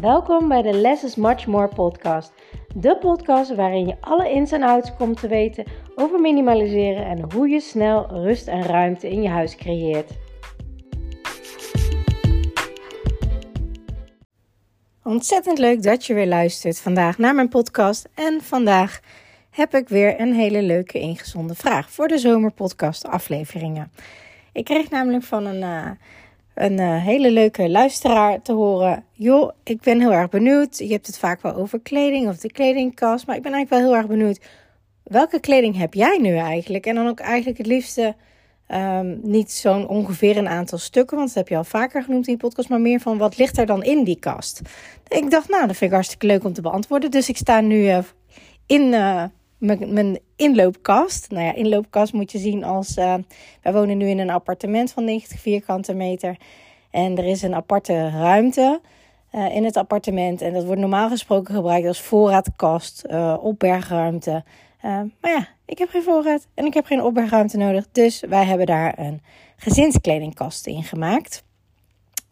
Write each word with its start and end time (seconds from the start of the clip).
Welkom 0.00 0.48
bij 0.48 0.62
de 0.62 0.72
Less 0.72 1.04
is 1.04 1.14
Much 1.14 1.46
More 1.46 1.68
podcast. 1.68 2.32
De 2.74 2.96
podcast 2.98 3.54
waarin 3.54 3.86
je 3.86 3.96
alle 4.00 4.30
ins 4.30 4.52
en 4.52 4.62
outs 4.62 4.96
komt 4.96 5.20
te 5.20 5.28
weten 5.28 5.64
over 5.94 6.20
minimaliseren 6.20 7.06
en 7.06 7.32
hoe 7.32 7.48
je 7.48 7.60
snel 7.60 8.06
rust 8.10 8.46
en 8.46 8.62
ruimte 8.62 9.10
in 9.10 9.22
je 9.22 9.28
huis 9.28 9.56
creëert. 9.56 10.10
Ontzettend 15.02 15.58
leuk 15.58 15.82
dat 15.82 16.04
je 16.04 16.14
weer 16.14 16.26
luistert 16.26 16.80
vandaag 16.80 17.18
naar 17.18 17.34
mijn 17.34 17.48
podcast. 17.48 18.08
En 18.14 18.40
vandaag 18.42 19.00
heb 19.50 19.74
ik 19.74 19.88
weer 19.88 20.20
een 20.20 20.34
hele 20.34 20.62
leuke 20.62 20.98
ingezonden 20.98 21.56
vraag 21.56 21.90
voor 21.90 22.08
de 22.08 22.18
zomerpodcast 22.18 23.06
afleveringen. 23.06 23.92
Ik 24.52 24.64
kreeg 24.64 24.90
namelijk 24.90 25.24
van 25.24 25.46
een... 25.46 25.62
Uh, 25.62 25.90
een 26.56 26.80
uh, 26.80 27.02
hele 27.02 27.30
leuke 27.30 27.68
luisteraar 27.68 28.42
te 28.42 28.52
horen. 28.52 29.04
Joh, 29.12 29.50
ik 29.64 29.80
ben 29.80 30.00
heel 30.00 30.12
erg 30.12 30.28
benieuwd. 30.28 30.78
Je 30.78 30.92
hebt 30.92 31.06
het 31.06 31.18
vaak 31.18 31.42
wel 31.42 31.54
over 31.54 31.80
kleding 31.80 32.28
of 32.28 32.36
de 32.36 32.52
kledingkast. 32.52 33.26
Maar 33.26 33.36
ik 33.36 33.42
ben 33.42 33.52
eigenlijk 33.52 33.82
wel 33.82 33.92
heel 33.92 34.02
erg 34.02 34.18
benieuwd. 34.18 34.40
Welke 35.02 35.40
kleding 35.40 35.76
heb 35.76 35.94
jij 35.94 36.18
nu 36.18 36.36
eigenlijk? 36.36 36.86
En 36.86 36.94
dan 36.94 37.08
ook 37.08 37.20
eigenlijk 37.20 37.58
het 37.58 37.66
liefste 37.66 38.14
um, 38.68 39.20
niet 39.22 39.52
zo'n 39.52 39.88
ongeveer 39.88 40.36
een 40.36 40.48
aantal 40.48 40.78
stukken. 40.78 41.16
Want 41.16 41.28
dat 41.28 41.36
heb 41.36 41.48
je 41.48 41.56
al 41.56 41.64
vaker 41.64 42.02
genoemd 42.02 42.26
in 42.26 42.32
die 42.32 42.42
podcast. 42.42 42.68
Maar 42.68 42.80
meer 42.80 43.00
van 43.00 43.18
wat 43.18 43.38
ligt 43.38 43.58
er 43.58 43.66
dan 43.66 43.82
in 43.82 44.04
die 44.04 44.18
kast? 44.18 44.60
Ik 45.08 45.30
dacht, 45.30 45.48
nou, 45.48 45.66
dat 45.66 45.76
vind 45.76 45.90
ik 45.90 45.96
hartstikke 45.96 46.26
leuk 46.26 46.44
om 46.44 46.52
te 46.52 46.62
beantwoorden. 46.62 47.10
Dus 47.10 47.28
ik 47.28 47.36
sta 47.36 47.60
nu 47.60 47.82
uh, 47.82 47.98
in 48.66 48.82
uh, 48.82 49.24
mijn 49.66 50.18
inloopkast. 50.36 51.30
Nou 51.30 51.44
ja, 51.44 51.54
inloopkast 51.54 52.12
moet 52.12 52.32
je 52.32 52.38
zien 52.38 52.64
als. 52.64 52.96
Uh, 52.96 53.14
wij 53.62 53.72
wonen 53.72 53.98
nu 53.98 54.08
in 54.08 54.18
een 54.18 54.30
appartement 54.30 54.92
van 54.92 55.04
90 55.04 55.40
vierkante 55.40 55.94
meter. 55.94 56.36
En 56.90 57.18
er 57.18 57.24
is 57.24 57.42
een 57.42 57.54
aparte 57.54 58.10
ruimte 58.10 58.80
uh, 59.32 59.54
in 59.54 59.64
het 59.64 59.76
appartement. 59.76 60.40
En 60.40 60.52
dat 60.52 60.64
wordt 60.64 60.80
normaal 60.80 61.08
gesproken 61.08 61.54
gebruikt 61.54 61.86
als 61.86 62.00
voorraadkast, 62.00 63.04
uh, 63.10 63.36
opbergruimte. 63.40 64.44
maar 64.80 65.30
ja, 65.30 65.48
ik 65.64 65.78
heb 65.78 65.88
geen 65.88 66.02
voorraad 66.02 66.46
en 66.54 66.64
ik 66.64 66.74
heb 66.74 66.86
geen 66.86 67.02
opbergruimte 67.02 67.56
nodig. 67.56 67.86
Dus 67.92 68.20
wij 68.28 68.44
hebben 68.44 68.66
daar 68.66 68.98
een 68.98 69.22
gezinskledingkast 69.56 70.66
in 70.66 70.82
gemaakt. 70.82 71.44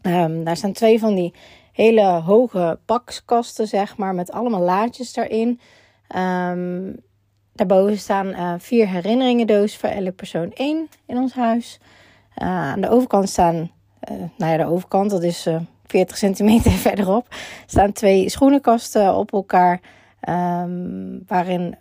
Um, 0.01 0.43
daar 0.43 0.57
staan 0.57 0.71
twee 0.71 0.99
van 0.99 1.15
die 1.15 1.33
hele 1.71 2.01
hoge 2.01 2.79
pakskasten, 2.85 3.67
zeg 3.67 3.97
maar, 3.97 4.15
met 4.15 4.31
allemaal 4.31 4.61
laadjes 4.61 5.13
daarin. 5.13 5.59
Um, 6.15 7.03
Daarboven 7.55 7.97
staan 7.97 8.27
uh, 8.27 8.53
vier 8.57 8.87
herinneringendozen 8.87 9.79
voor 9.79 9.89
elke 9.89 10.11
persoon 10.11 10.51
één 10.53 10.89
in 11.05 11.17
ons 11.17 11.33
huis. 11.33 11.79
Uh, 12.37 12.47
aan 12.47 12.81
de 12.81 12.89
overkant 12.89 13.29
staan, 13.29 13.55
uh, 13.55 14.17
nou 14.37 14.51
ja, 14.51 14.57
de 14.57 14.65
overkant, 14.65 15.09
dat 15.09 15.23
is 15.23 15.47
40 15.85 16.17
centimeter 16.17 16.71
verderop, 16.87 17.35
staan 17.65 17.91
twee 17.91 18.29
schoenenkasten 18.29 19.15
op 19.15 19.33
elkaar. 19.33 19.81
Um, 20.29 21.23
waarin 21.27 21.75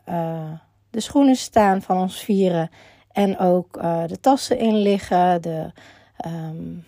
de 0.91 1.01
schoenen 1.01 1.37
staan 1.37 1.83
van 1.83 2.01
ons 2.01 2.25
vieren. 2.25 2.71
En 3.13 3.39
ook 3.39 3.73
de 4.07 4.21
tassen 4.21 4.59
in 4.59 4.77
liggen. 4.77 5.43
De, 5.43 5.73
um, 6.27 6.85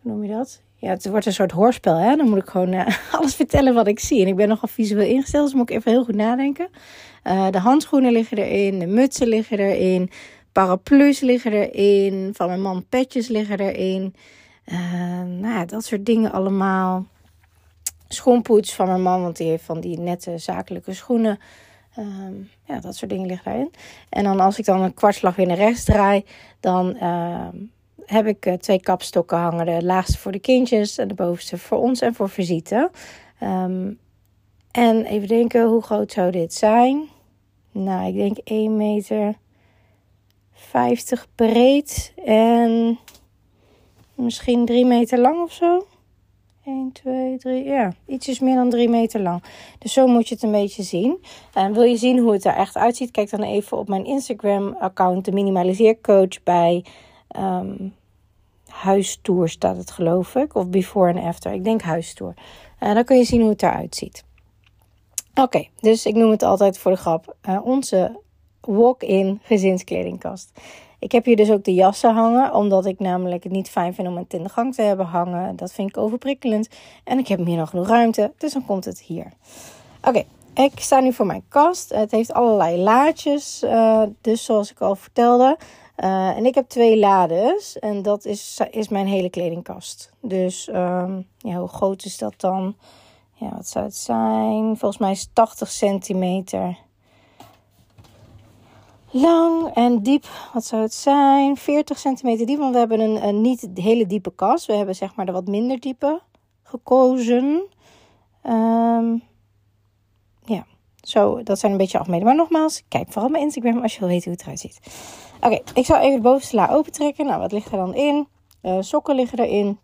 hoe 0.00 0.12
noem 0.12 0.24
je 0.24 0.32
dat? 0.32 0.62
Ja, 0.80 0.90
het 0.90 1.08
wordt 1.08 1.26
een 1.26 1.32
soort 1.32 1.50
hoorspel. 1.50 1.96
Hè? 1.96 2.16
Dan 2.16 2.28
moet 2.28 2.38
ik 2.38 2.48
gewoon 2.48 2.74
alles 3.18 3.34
vertellen 3.34 3.74
wat 3.74 3.86
ik 3.86 4.00
zie. 4.00 4.22
En 4.22 4.26
ik 4.26 4.36
ben 4.36 4.48
nogal 4.48 4.68
visueel 4.68 5.06
ingesteld, 5.06 5.44
dus 5.44 5.54
moet 5.54 5.70
ik 5.70 5.76
even 5.76 5.90
heel 5.90 6.04
goed 6.04 6.14
nadenken. 6.14 6.68
Uh, 7.24 7.50
de 7.50 7.58
handschoenen 7.58 8.12
liggen 8.12 8.38
erin, 8.38 8.78
de 8.78 8.86
mutsen 8.86 9.26
liggen 9.26 9.58
erin, 9.58 10.10
paraplu's 10.52 11.20
liggen 11.20 11.52
erin, 11.52 12.30
van 12.34 12.46
mijn 12.46 12.62
man 12.62 12.86
petjes 12.88 13.28
liggen 13.28 13.58
erin. 13.58 14.14
Uh, 14.64 14.78
nou 15.22 15.54
ja, 15.54 15.64
dat 15.64 15.84
soort 15.84 16.06
dingen 16.06 16.32
allemaal. 16.32 17.06
Schoenpoets 18.08 18.74
van 18.74 18.86
mijn 18.86 19.02
man, 19.02 19.22
want 19.22 19.36
die 19.36 19.48
heeft 19.48 19.64
van 19.64 19.80
die 19.80 19.98
nette 19.98 20.38
zakelijke 20.38 20.94
schoenen. 20.94 21.38
Uh, 21.98 22.06
ja, 22.64 22.80
dat 22.80 22.96
soort 22.96 23.10
dingen 23.10 23.26
liggen 23.26 23.50
daarin. 23.50 23.70
En 24.08 24.24
dan 24.24 24.40
als 24.40 24.58
ik 24.58 24.64
dan 24.64 24.82
een 24.82 24.94
kwartslag 24.94 25.36
weer 25.36 25.46
naar 25.46 25.56
rechts 25.56 25.84
draai, 25.84 26.24
dan 26.60 26.96
ehm, 26.96 27.56
heb 28.10 28.26
ik 28.26 28.46
uh, 28.46 28.54
twee 28.54 28.80
kapstokken 28.80 29.38
hangen. 29.38 29.66
De 29.66 29.84
laagste 29.84 30.18
voor 30.18 30.32
de 30.32 30.38
kindjes 30.38 30.98
en 30.98 31.08
de 31.08 31.14
bovenste 31.14 31.58
voor 31.58 31.78
ons 31.78 32.00
en 32.00 32.14
voor 32.14 32.28
visite. 32.28 32.90
Um, 33.42 33.98
en 34.70 35.04
even 35.04 35.28
denken, 35.28 35.66
hoe 35.66 35.82
groot 35.82 36.12
zou 36.12 36.30
dit 36.30 36.54
zijn? 36.54 37.08
Nou, 37.72 38.08
ik 38.08 38.14
denk 38.14 38.38
1 38.44 38.76
meter 38.76 39.34
50 40.52 41.26
breed 41.34 42.12
en 42.24 42.98
misschien 44.14 44.64
3 44.64 44.86
meter 44.86 45.18
lang 45.18 45.42
of 45.42 45.52
zo. 45.52 45.86
1, 46.64 46.92
2, 46.92 47.38
3, 47.38 47.64
ja, 47.64 47.92
ietsjes 48.06 48.40
meer 48.40 48.54
dan 48.54 48.70
3 48.70 48.88
meter 48.88 49.20
lang. 49.20 49.42
Dus 49.78 49.92
zo 49.92 50.06
moet 50.06 50.28
je 50.28 50.34
het 50.34 50.42
een 50.42 50.50
beetje 50.50 50.82
zien. 50.82 51.18
En 51.54 51.72
wil 51.72 51.82
je 51.82 51.96
zien 51.96 52.18
hoe 52.18 52.32
het 52.32 52.44
er 52.44 52.54
echt 52.54 52.76
uitziet? 52.76 53.10
Kijk 53.10 53.30
dan 53.30 53.42
even 53.42 53.78
op 53.78 53.88
mijn 53.88 54.04
Instagram-account, 54.04 55.24
de 55.24 55.32
Minimaliseercoach, 55.32 56.42
bij 56.42 56.84
um, 57.36 57.94
Huistour 58.80 59.48
staat 59.48 59.76
het 59.76 59.90
geloof 59.90 60.34
ik. 60.34 60.54
Of 60.54 60.68
Before 60.68 61.12
and 61.12 61.24
After. 61.24 61.52
Ik 61.52 61.64
denk 61.64 61.82
Huistour. 61.82 62.34
En 62.78 62.94
dan 62.94 63.04
kun 63.04 63.16
je 63.16 63.24
zien 63.24 63.40
hoe 63.40 63.50
het 63.50 63.62
eruit 63.62 63.94
ziet. 63.94 64.24
Oké, 65.34 65.66
dus 65.80 66.06
ik 66.06 66.14
noem 66.14 66.30
het 66.30 66.42
altijd 66.42 66.78
voor 66.78 66.90
de 66.90 66.96
grap 66.96 67.36
uh, 67.48 67.66
onze 67.66 68.20
walk-in 68.60 69.40
gezinskledingkast. 69.42 70.52
Ik 70.98 71.12
heb 71.12 71.24
hier 71.24 71.36
dus 71.36 71.50
ook 71.50 71.64
de 71.64 71.74
jassen 71.74 72.14
hangen, 72.14 72.54
omdat 72.54 72.86
ik 72.86 72.98
namelijk 72.98 73.42
het 73.42 73.52
niet 73.52 73.70
fijn 73.70 73.94
vind 73.94 74.08
om 74.08 74.16
het 74.16 74.34
in 74.34 74.42
de 74.42 74.48
gang 74.48 74.74
te 74.74 74.82
hebben 74.82 75.06
hangen. 75.06 75.56
Dat 75.56 75.72
vind 75.72 75.88
ik 75.88 75.96
overprikkelend. 75.96 76.68
En 77.04 77.18
ik 77.18 77.28
heb 77.28 77.38
meer 77.38 77.56
dan 77.56 77.68
genoeg 77.68 77.88
ruimte, 77.88 78.32
dus 78.38 78.52
dan 78.52 78.66
komt 78.66 78.84
het 78.84 79.00
hier. 79.00 79.32
Oké, 80.04 80.22
ik 80.54 80.72
sta 80.80 81.00
nu 81.00 81.12
voor 81.12 81.26
mijn 81.26 81.44
kast. 81.48 81.94
Het 81.94 82.10
heeft 82.10 82.32
allerlei 82.32 82.76
laadjes, 82.76 83.62
uh, 83.64 84.02
dus 84.20 84.44
zoals 84.44 84.70
ik 84.70 84.80
al 84.80 84.96
vertelde. 84.96 85.56
Uh, 86.04 86.36
en 86.36 86.46
ik 86.46 86.54
heb 86.54 86.68
twee 86.68 86.98
lades 86.98 87.78
en 87.78 88.02
dat 88.02 88.24
is, 88.24 88.60
is 88.70 88.88
mijn 88.88 89.06
hele 89.06 89.30
kledingkast. 89.30 90.12
Dus 90.20 90.68
um, 90.68 91.26
ja, 91.38 91.58
hoe 91.58 91.68
groot 91.68 92.04
is 92.04 92.18
dat 92.18 92.34
dan? 92.36 92.74
ja, 93.40 93.50
wat 93.56 93.68
zou 93.68 93.84
het 93.84 93.96
zijn? 93.96 94.76
Volgens 94.76 94.98
mij 94.98 95.10
is 95.10 95.28
80 95.32 95.70
centimeter 95.70 96.78
lang 99.10 99.74
en 99.74 100.02
diep. 100.02 100.26
Wat 100.52 100.64
zou 100.64 100.82
het 100.82 100.94
zijn? 100.94 101.56
40 101.56 101.98
centimeter 101.98 102.46
diep. 102.46 102.58
Want 102.58 102.72
we 102.72 102.78
hebben 102.78 103.00
een, 103.00 103.40
niet 103.40 103.68
hele 103.74 104.06
diepe 104.06 104.34
kast. 104.34 104.66
We 104.66 104.72
hebben 104.72 104.94
zeg 104.94 105.14
maar 105.14 105.26
de 105.26 105.32
wat 105.32 105.46
minder 105.46 105.80
diepe 105.80 106.20
gekozen. 106.62 107.62
Um, 108.46 109.22
ja, 110.44 110.66
zo, 111.00 111.42
dat 111.42 111.58
zijn 111.58 111.72
een 111.72 111.78
beetje 111.78 111.98
afmeten. 111.98 112.26
Maar 112.26 112.36
nogmaals, 112.36 112.82
kijk 112.88 113.12
vooral 113.12 113.30
mijn 113.30 113.42
Instagram 113.44 113.82
als 113.82 113.92
je 113.92 114.00
wil 114.00 114.08
weten 114.08 114.24
hoe 114.24 114.32
het 114.32 114.42
eruit 114.42 114.60
ziet. 114.60 114.80
Oké, 115.40 115.60
ik 115.74 115.84
zal 115.84 115.96
even 115.96 116.16
de 116.16 116.22
bovenste 116.22 116.56
la 116.56 116.68
opentrekken. 116.70 117.26
Nou, 117.26 117.40
wat 117.40 117.52
ligt 117.52 117.70
er 117.70 117.76
dan 117.76 117.94
in? 117.94 118.28
Uh, 118.62 118.76
sokken 118.80 119.14
liggen 119.14 119.38
erin. 119.38 119.78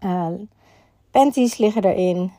Uh, 0.00 0.28
panties 1.10 1.58
liggen 1.58 1.84
erin. 1.84 2.32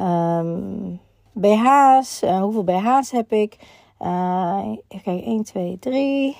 Um, 0.00 1.00
BH's, 1.32 2.22
uh, 2.22 2.40
hoeveel 2.40 2.64
BH's 2.64 3.10
heb 3.10 3.32
ik? 3.32 3.56
Even 3.98 4.82
kijken, 4.88 5.24
1, 5.24 5.42
2, 5.42 5.78
3, 5.78 6.36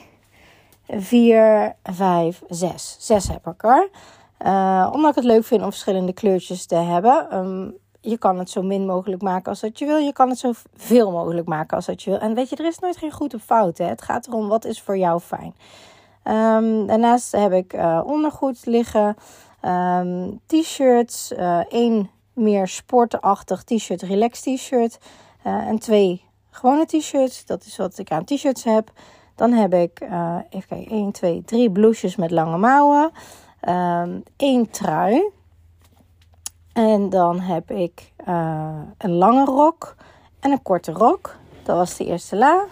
4, 0.89 1.77
5, 1.83 2.43
6. 2.49 2.97
6 2.99 3.29
heb 3.29 3.47
ik 3.47 3.63
er. 3.63 3.91
Omdat 4.93 5.11
ik 5.11 5.15
het 5.15 5.25
leuk 5.25 5.45
vind 5.45 5.63
om 5.63 5.71
verschillende 5.71 6.13
kleurtjes 6.13 6.67
te 6.67 6.75
hebben. 6.75 7.37
Um, 7.37 7.77
je 8.01 8.19
kan 8.19 8.39
het 8.39 8.51
zo 8.51 8.63
min 8.63 8.87
mogelijk 8.87 9.23
maken 9.23 9.49
als 9.49 9.61
dat 9.61 9.79
je 9.79 9.87
wil. 9.87 9.97
Je 9.97 10.13
kan 10.13 10.29
het 10.29 10.39
zo 10.39 10.53
veel 10.77 11.11
mogelijk 11.11 11.47
maken 11.47 11.77
als 11.77 11.87
dat 11.87 12.03
je 12.03 12.11
wil. 12.11 12.19
En 12.19 12.35
weet 12.35 12.49
je, 12.49 12.57
er 12.57 12.67
is 12.67 12.79
nooit 12.79 12.97
geen 12.97 13.13
goed 13.13 13.35
of 13.35 13.43
fout. 13.43 13.79
Hè? 13.79 13.85
Het 13.85 14.03
gaat 14.03 14.27
erom 14.27 14.49
wat 14.49 14.65
is 14.65 14.83
voor 14.83 14.99
jou 14.99 15.21
fijn. 15.21 15.55
Um, 16.25 16.87
daarnaast 16.87 17.33
heb 17.33 17.53
ik 17.53 17.73
uh, 17.73 18.03
ondergoed 18.05 18.67
liggen. 18.67 19.17
Um, 19.63 20.41
t-shirts. 20.47 21.33
Uh, 21.33 21.73
één 21.73 22.11
meer 22.33 22.69
sportachtig 22.69 23.63
t-shirt, 23.63 24.03
relax 24.03 24.41
t-shirt. 24.41 24.99
Uh, 25.47 25.53
en 25.53 25.79
twee 25.79 26.25
gewone 26.51 26.87
t-shirts. 26.87 27.47
Dat 27.47 27.65
is 27.65 27.77
wat 27.77 27.99
ik 27.99 28.11
aan 28.11 28.25
t-shirts 28.25 28.65
heb. 28.65 28.91
Dan 29.35 29.53
heb 29.53 29.75
ik, 29.75 30.01
even 30.51 30.69
kijken, 30.69 30.91
1, 30.91 31.13
2, 31.13 31.43
3 31.45 31.71
blouses 31.71 32.17
met 32.17 32.31
lange 32.31 32.59
mouwen. 32.59 33.11
Um, 33.69 34.23
één 34.37 34.71
trui. 34.71 35.31
En 36.79 37.09
dan 37.09 37.41
heb 37.41 37.71
ik 37.71 38.13
uh, 38.29 38.81
een 38.99 39.13
lange 39.13 39.45
rok 39.45 39.95
en 40.41 40.51
een 40.51 40.63
korte 40.63 40.93
rok. 40.93 41.37
Dat 41.63 41.77
was 41.77 41.97
de 41.97 42.05
eerste 42.07 42.37
la. 42.37 42.65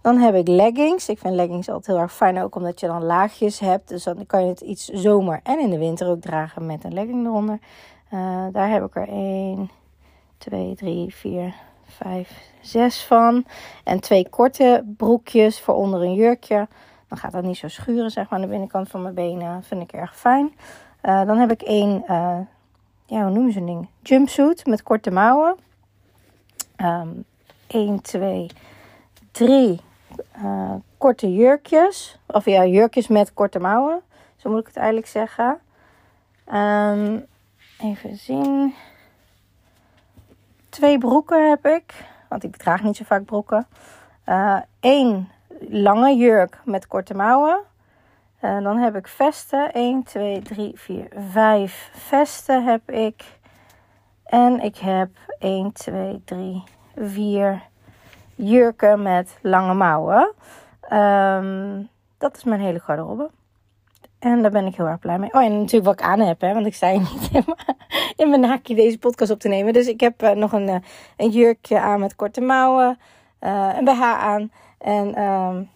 Dan 0.00 0.18
heb 0.18 0.34
ik 0.34 0.48
leggings. 0.48 1.08
Ik 1.08 1.18
vind 1.18 1.34
leggings 1.34 1.68
altijd 1.68 1.86
heel 1.86 1.98
erg 1.98 2.12
fijn, 2.12 2.42
ook 2.42 2.54
omdat 2.54 2.80
je 2.80 2.86
dan 2.86 3.04
laagjes 3.04 3.58
hebt. 3.58 3.88
Dus 3.88 4.04
dan 4.04 4.26
kan 4.26 4.42
je 4.42 4.48
het 4.48 4.60
iets 4.60 4.88
zomer 4.88 5.40
en 5.42 5.60
in 5.60 5.70
de 5.70 5.78
winter 5.78 6.08
ook 6.08 6.20
dragen 6.20 6.66
met 6.66 6.84
een 6.84 6.94
legging 6.94 7.26
eronder. 7.26 7.58
Uh, 8.10 8.46
daar 8.52 8.70
heb 8.70 8.84
ik 8.84 8.96
er 8.96 9.08
1, 9.08 9.70
2, 10.38 10.74
3, 10.74 11.14
4, 11.14 11.54
5, 11.84 12.40
6 12.60 13.04
van. 13.04 13.44
En 13.84 14.00
twee 14.00 14.28
korte 14.28 14.84
broekjes 14.96 15.60
voor 15.60 15.74
onder 15.74 16.02
een 16.02 16.14
jurkje. 16.14 16.68
Dan 17.08 17.18
gaat 17.18 17.32
dat 17.32 17.44
niet 17.44 17.56
zo 17.56 17.68
schuren 17.68 18.10
zeg 18.10 18.28
maar, 18.28 18.38
aan 18.38 18.44
de 18.44 18.50
binnenkant 18.50 18.88
van 18.88 19.02
mijn 19.02 19.14
benen. 19.14 19.62
Vind 19.62 19.82
ik 19.82 19.92
erg 19.92 20.16
fijn. 20.16 20.52
Uh, 21.02 21.24
dan 21.24 21.38
heb 21.38 21.50
ik 21.50 21.62
één 21.62 22.04
ja, 23.06 23.22
hoe 23.22 23.30
noemen 23.30 23.52
ze 23.52 23.58
een 23.58 23.66
ding? 23.66 23.88
Jumpsuit 24.02 24.66
met 24.66 24.82
korte 24.82 25.10
mouwen. 25.10 25.56
Um, 26.76 27.24
1, 27.66 28.00
2, 28.00 28.50
3 29.30 29.80
korte 30.98 31.34
jurkjes. 31.34 32.18
Of 32.26 32.44
ja, 32.44 32.64
jurkjes 32.64 33.08
met 33.08 33.34
korte 33.34 33.58
mouwen. 33.58 34.02
Zo 34.36 34.50
moet 34.50 34.60
ik 34.60 34.66
het 34.66 34.76
eigenlijk 34.76 35.06
zeggen. 35.06 35.58
Um, 36.52 37.26
even 37.78 38.16
zien. 38.16 38.74
Twee 40.68 40.98
broeken 40.98 41.48
heb 41.48 41.66
ik. 41.66 41.94
Want 42.28 42.44
ik 42.44 42.56
draag 42.56 42.82
niet 42.82 42.96
zo 42.96 43.04
vaak 43.04 43.24
broeken. 43.24 43.66
Eén 44.80 45.28
uh, 45.48 45.82
lange 45.82 46.16
jurk 46.16 46.60
met 46.64 46.86
korte 46.86 47.14
mouwen. 47.14 47.60
En 48.44 48.62
dan 48.62 48.78
heb 48.78 48.96
ik 48.96 49.08
vesten. 49.08 49.72
1, 49.72 50.02
2, 50.02 50.42
3, 50.42 50.72
4, 50.74 51.08
5 51.30 51.90
vesten 51.92 52.64
heb 52.64 52.90
ik. 52.90 53.38
En 54.24 54.60
ik 54.60 54.76
heb 54.76 55.08
1, 55.38 55.72
2, 55.72 56.22
3, 56.24 56.62
4 56.96 57.62
jurken 58.34 59.02
met 59.02 59.38
lange 59.42 59.74
mouwen. 59.74 60.32
Um, 60.92 61.88
dat 62.18 62.36
is 62.36 62.44
mijn 62.44 62.60
hele 62.60 62.78
garderobe. 62.78 63.30
En 64.18 64.42
daar 64.42 64.50
ben 64.50 64.66
ik 64.66 64.76
heel 64.76 64.86
erg 64.86 64.98
blij 64.98 65.18
mee. 65.18 65.32
Oh, 65.32 65.42
en 65.42 65.58
natuurlijk 65.58 65.84
wat 65.84 66.00
ik 66.00 66.06
aan 66.06 66.20
heb, 66.20 66.40
hè, 66.40 66.54
want 66.54 66.66
ik 66.66 66.74
hier 66.74 66.98
niet 67.12 67.30
in 68.16 68.28
mijn 68.28 68.40
naakje 68.40 68.74
deze 68.74 68.98
podcast 68.98 69.30
op 69.30 69.40
te 69.40 69.48
nemen. 69.48 69.72
Dus 69.72 69.86
ik 69.86 70.00
heb 70.00 70.22
uh, 70.22 70.30
nog 70.30 70.52
een, 70.52 70.68
uh, 70.68 70.76
een 71.16 71.30
jurkje 71.30 71.80
aan 71.80 72.00
met 72.00 72.16
korte 72.16 72.40
mouwen, 72.40 72.98
uh, 73.40 73.70
een 73.76 73.84
BH 73.84 74.02
aan. 74.02 74.50
En 74.78 75.22
um, 75.22 75.70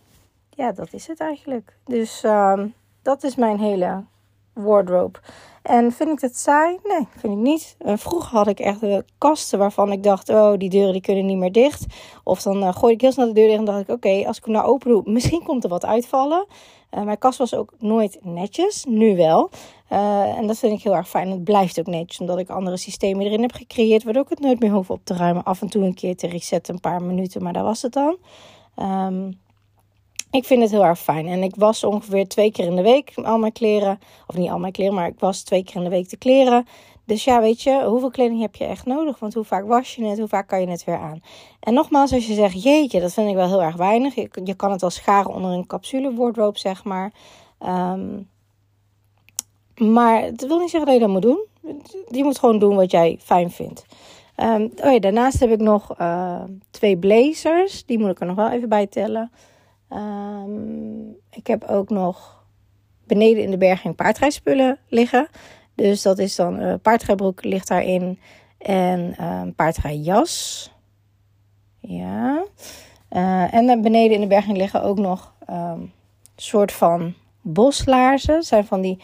ja, 0.59 0.73
dat 0.73 0.93
is 0.93 1.07
het 1.07 1.21
eigenlijk. 1.21 1.77
Dus 1.85 2.23
um, 2.25 2.75
dat 3.03 3.23
is 3.23 3.35
mijn 3.35 3.59
hele 3.59 4.05
wardrobe. 4.53 5.19
En 5.63 5.93
vind 5.93 6.11
ik 6.11 6.21
het 6.21 6.39
saai? 6.39 6.79
Nee, 6.83 7.09
vind 7.17 7.33
ik 7.33 7.39
niet. 7.39 7.77
vroeger 7.85 8.37
had 8.37 8.47
ik 8.47 8.61
echt 8.61 8.81
kasten 9.19 9.59
waarvan 9.59 9.93
ik 9.93 10.03
dacht, 10.03 10.29
oh, 10.29 10.57
die 10.57 10.71
deuren 10.71 10.93
die 10.93 11.01
kunnen 11.01 11.27
niet 11.27 11.37
meer 11.37 11.53
dicht. 11.53 11.87
Of 12.25 12.43
dan 12.43 12.63
uh, 12.63 12.75
gooi 12.75 12.95
ik 12.95 13.01
heel 13.01 13.13
snel 13.13 13.27
de 13.27 13.33
deur 13.33 13.47
dicht 13.47 13.59
en 13.59 13.65
dacht 13.65 13.81
ik, 13.81 13.89
oké, 13.89 14.27
als 14.27 14.39
ik 14.39 14.45
hem 14.45 14.55
nou 14.55 14.67
open 14.67 14.91
doe, 14.91 15.03
misschien 15.05 15.43
komt 15.43 15.65
er 15.65 15.71
wat 15.71 15.85
uitvallen. 15.85 16.47
Uh, 16.91 17.03
mijn 17.03 17.19
kast 17.19 17.39
was 17.39 17.55
ook 17.55 17.75
nooit 17.79 18.19
netjes, 18.23 18.85
nu 18.85 19.17
wel. 19.17 19.51
En 19.89 20.47
dat 20.47 20.59
vind 20.59 20.73
ik 20.73 20.83
heel 20.83 20.97
erg 20.97 21.09
fijn. 21.09 21.31
Het 21.31 21.45
blijft 21.45 21.79
ook 21.79 21.87
netjes, 21.87 22.21
omdat 22.21 22.39
ik 22.39 22.51
andere 22.51 22.77
systemen 22.77 23.27
erin 23.27 23.43
heb 23.43 23.53
gecreëerd, 23.53 24.05
waardoor 24.05 24.23
ik 24.23 24.29
het 24.29 24.41
nooit 24.41 24.61
meer 24.61 24.71
hoef 24.71 24.91
op 24.91 25.01
te 25.05 25.15
ruimen. 25.15 25.45
Af 25.45 25.61
en 25.61 25.69
toe 25.69 25.85
een 25.85 25.95
keer 25.95 26.17
te 26.17 26.27
resetten, 26.27 26.75
een 26.75 26.81
paar 26.81 27.03
minuten, 27.03 27.43
maar 27.43 27.53
dat 27.53 27.63
was 27.63 27.83
het 27.83 27.93
dan. 27.93 28.17
Um, 28.77 29.41
ik 30.31 30.45
vind 30.45 30.63
het 30.63 30.71
heel 30.71 30.85
erg 30.85 30.99
fijn. 30.99 31.27
En 31.27 31.43
ik 31.43 31.55
was 31.57 31.85
ongeveer 31.85 32.29
twee 32.29 32.53
keer 32.53 32.67
in 32.67 32.77
de 32.77 32.83
week 32.83 33.13
al 33.15 33.39
mijn 33.39 33.53
kleren. 33.53 33.99
Of 34.27 34.37
niet 34.37 34.51
al 34.51 34.59
mijn 34.59 34.73
kleren, 34.73 34.95
maar 34.95 35.07
ik 35.07 35.19
was 35.21 35.43
twee 35.43 35.65
keer 35.65 35.77
in 35.77 35.85
de 35.85 35.89
week 35.89 36.09
te 36.09 36.17
kleren. 36.17 36.67
Dus 37.05 37.25
ja, 37.25 37.41
weet 37.41 37.63
je, 37.63 37.85
hoeveel 37.85 38.11
kleding 38.11 38.41
heb 38.41 38.55
je 38.55 38.65
echt 38.65 38.87
nodig? 38.87 39.19
Want 39.19 39.35
hoe 39.35 39.45
vaak 39.45 39.67
was 39.67 39.95
je 39.95 40.05
het? 40.05 40.19
Hoe 40.19 40.29
vaak 40.29 40.49
kan 40.49 40.61
je 40.61 40.69
het 40.69 40.85
weer 40.85 40.99
aan? 40.99 41.21
En 41.61 41.75
nogmaals, 41.75 42.13
als 42.13 42.27
je 42.27 42.35
zegt, 42.35 42.63
jeetje, 42.63 43.01
dat 43.01 43.13
vind 43.13 43.29
ik 43.29 43.35
wel 43.35 43.47
heel 43.47 43.63
erg 43.63 43.77
weinig. 43.77 44.15
Je, 44.15 44.55
kan 44.57 44.71
het 44.71 44.81
wel 44.81 44.91
scharen 44.91 45.35
onder 45.35 45.51
een 45.51 45.67
capsule 45.67 46.15
wardrobe, 46.15 46.59
zeg 46.59 46.85
maar. 46.85 47.13
Um, 47.67 48.29
maar 49.79 50.23
het 50.23 50.47
wil 50.47 50.59
niet 50.59 50.71
zeggen 50.71 50.91
dat 50.91 50.95
je 50.95 51.07
dat 51.07 51.11
moet 51.11 51.23
doen. 51.23 51.47
Je 52.11 52.25
moet 52.25 52.39
gewoon 52.39 52.59
doen 52.59 52.77
wat 52.77 52.91
jij 52.91 53.19
fijn 53.23 53.51
vindt. 53.51 53.87
Um, 54.37 54.73
oh 54.83 54.93
ja, 54.93 54.99
daarnaast 54.99 55.41
heb 55.41 55.51
ik 55.51 55.61
nog 55.61 56.01
uh, 56.01 56.43
twee 56.71 56.97
blazers. 56.97 57.85
Die 57.85 57.99
moet 57.99 58.11
ik 58.11 58.21
er 58.21 58.27
nog 58.27 58.37
wel 58.37 58.51
even 58.51 58.69
bij 58.69 58.87
tellen. 58.87 59.31
Um, 59.93 61.17
ik 61.31 61.47
heb 61.47 61.65
ook 61.65 61.91
nog 61.91 62.45
beneden 63.07 63.43
in 63.43 63.51
de 63.51 63.59
berging 63.59 63.95
paardrijspullen 63.95 64.79
liggen. 64.89 65.29
Dus 65.75 66.03
dat 66.03 66.19
is 66.19 66.37
dan 66.37 66.61
uh, 66.63 66.75
paardrijbroek 66.83 67.45
ligt 67.45 67.69
daarin. 67.69 68.19
En 68.59 69.15
uh, 69.21 69.43
paardrijjas. 69.57 70.73
Ja. 71.81 72.45
Uh, 73.11 73.55
en 73.55 73.67
dan 73.67 73.83
beneden 73.83 74.15
in 74.15 74.21
de 74.21 74.27
berging 74.27 74.57
liggen 74.57 74.83
ook 74.83 74.99
nog 74.99 75.35
um, 75.51 75.93
soort 76.37 76.73
van 76.73 77.15
boslaarzen. 77.41 78.43
Zijn 78.43 78.67
van 78.67 78.81
die 78.81 79.03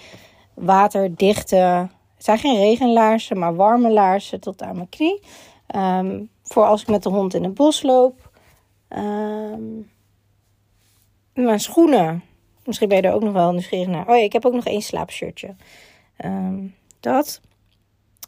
waterdichte... 0.54 1.88
Het 2.14 2.24
zijn 2.24 2.38
geen 2.38 2.60
regenlaarzen, 2.60 3.38
maar 3.38 3.54
warme 3.54 3.90
laarzen 3.90 4.40
tot 4.40 4.62
aan 4.62 4.76
mijn 4.76 4.88
knie. 4.88 5.22
Voor 6.42 6.64
als 6.64 6.82
ik 6.82 6.88
met 6.88 7.02
de 7.02 7.08
hond 7.08 7.34
in 7.34 7.44
het 7.44 7.54
bos 7.54 7.82
loop. 7.82 8.30
Um, 8.88 9.90
mijn 11.34 11.60
schoenen. 11.60 12.22
Misschien 12.64 12.88
ben 12.88 12.96
je 12.96 13.02
er 13.02 13.14
ook 13.14 13.22
nog 13.22 13.32
wel 13.32 13.52
nieuwsgierig 13.52 13.88
naar. 13.88 14.08
Oh 14.08 14.16
ja, 14.16 14.22
ik 14.22 14.32
heb 14.32 14.46
ook 14.46 14.54
nog 14.54 14.66
één 14.66 14.82
slaapshirtje. 14.82 15.54
Um, 16.24 16.74
dat. 17.00 17.40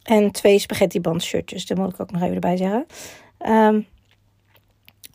En 0.03 0.31
twee 0.31 0.59
spaghetti 0.59 1.01
band 1.01 1.23
shirtjes. 1.23 1.67
Dat 1.67 1.79
moet 1.79 1.93
ik 1.93 2.01
ook 2.01 2.11
nog 2.11 2.23
even 2.23 2.35
erbij 2.35 2.57
zeggen. 2.57 2.87
Um, 3.47 3.87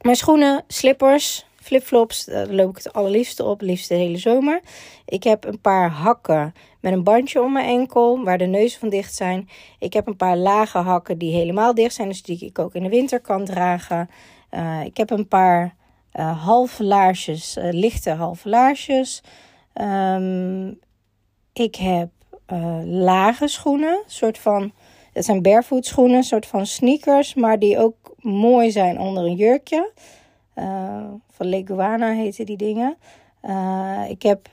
mijn 0.02 0.16
schoenen, 0.16 0.64
slippers, 0.68 1.46
flipflops. 1.56 2.26
Daar 2.26 2.48
loop 2.48 2.70
ik 2.70 2.84
het 2.84 2.94
allerliefste 2.94 3.44
op. 3.44 3.62
Liefst 3.62 3.90
de 3.90 3.96
hele 3.96 4.18
zomer. 4.18 4.62
Ik 5.06 5.24
heb 5.24 5.46
een 5.46 5.62
paar 5.62 5.90
hakken 5.90 6.54
met 6.80 6.94
een 6.94 7.04
bandje 7.04 7.42
om 7.42 7.52
mijn 7.52 7.80
enkel. 7.80 8.24
Waar 8.24 8.38
de 8.38 8.46
neuzen 8.46 8.80
van 8.80 8.90
dicht 8.90 9.16
zijn. 9.16 9.50
Ik 9.80 9.94
heb 9.94 10.08
een 10.08 10.16
paar 10.16 10.38
lage 10.38 10.78
hakken 10.78 11.18
die 11.18 11.34
helemaal 11.34 11.74
dicht 11.74 11.94
zijn. 11.94 12.08
Dus 12.08 12.24
die 12.24 12.46
ik 12.46 12.60
ook 12.60 12.76
in 12.76 12.84
de 12.84 12.90
winter 12.90 13.22
kan 13.22 13.46
dragen. 13.46 14.10
Uh, 14.52 14.84
ik 14.84 14.98
heb 14.98 15.10
een 15.10 15.28
paar 15.28 15.76
uh, 16.14 16.44
halve 16.46 16.84
laarsjes, 16.84 17.58
uh, 17.58 17.70
lichte 17.72 18.10
halve 18.10 18.50
laarsjes. 18.50 19.24
Um, 19.74 20.80
ik 21.54 21.76
heb 21.76 22.10
uh, 22.54 22.80
lage 22.84 23.48
schoenen, 23.48 24.04
soort 24.06 24.38
van, 24.38 24.72
het 25.14 25.26
zijn 25.26 25.42
barefoot 25.42 25.86
schoenen, 25.86 26.24
soort 26.24 26.46
van 26.46 26.66
sneakers, 26.66 27.34
maar 27.34 27.60
die 27.60 27.80
ook 27.80 28.16
mooi 28.20 28.72
zijn 28.72 29.00
onder 29.00 29.24
een 29.24 29.36
jurkje. 29.36 29.92
van 31.32 31.46
Leguana 31.46 32.12
heten 32.12 32.46
die 32.46 32.58
dingen. 32.58 32.98
ik 34.10 34.22
heb 34.22 34.50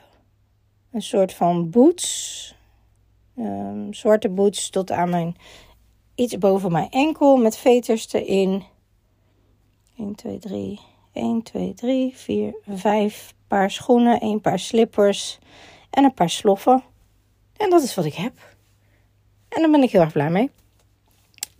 een 0.92 1.02
soort 1.02 1.34
van 1.34 1.70
boots, 1.70 2.54
um, 3.38 3.94
zwarte 3.94 4.28
boots 4.28 4.70
tot 4.70 4.90
aan 4.90 5.10
mijn, 5.10 5.36
iets 6.14 6.38
boven 6.38 6.72
mijn 6.72 6.90
enkel 6.90 7.36
met 7.36 7.56
veters 7.56 8.12
erin. 8.12 8.62
1, 9.96 10.14
2, 10.14 10.38
3, 10.38 10.80
1, 11.12 11.42
2, 11.42 11.74
3, 11.74 12.12
4, 12.16 12.54
5 12.68 13.34
paar 13.48 13.70
schoenen, 13.70 14.22
een 14.22 14.40
paar 14.40 14.58
slippers 14.58 15.38
en 15.90 16.04
een 16.04 16.14
paar 16.14 16.30
sloffen. 16.30 16.82
En 17.56 17.70
dat 17.70 17.82
is 17.82 17.94
wat 17.94 18.04
ik 18.04 18.14
heb. 18.14 18.32
En 19.48 19.60
daar 19.60 19.70
ben 19.70 19.82
ik 19.82 19.90
heel 19.90 20.00
erg 20.00 20.12
blij 20.12 20.30
mee. 20.30 20.50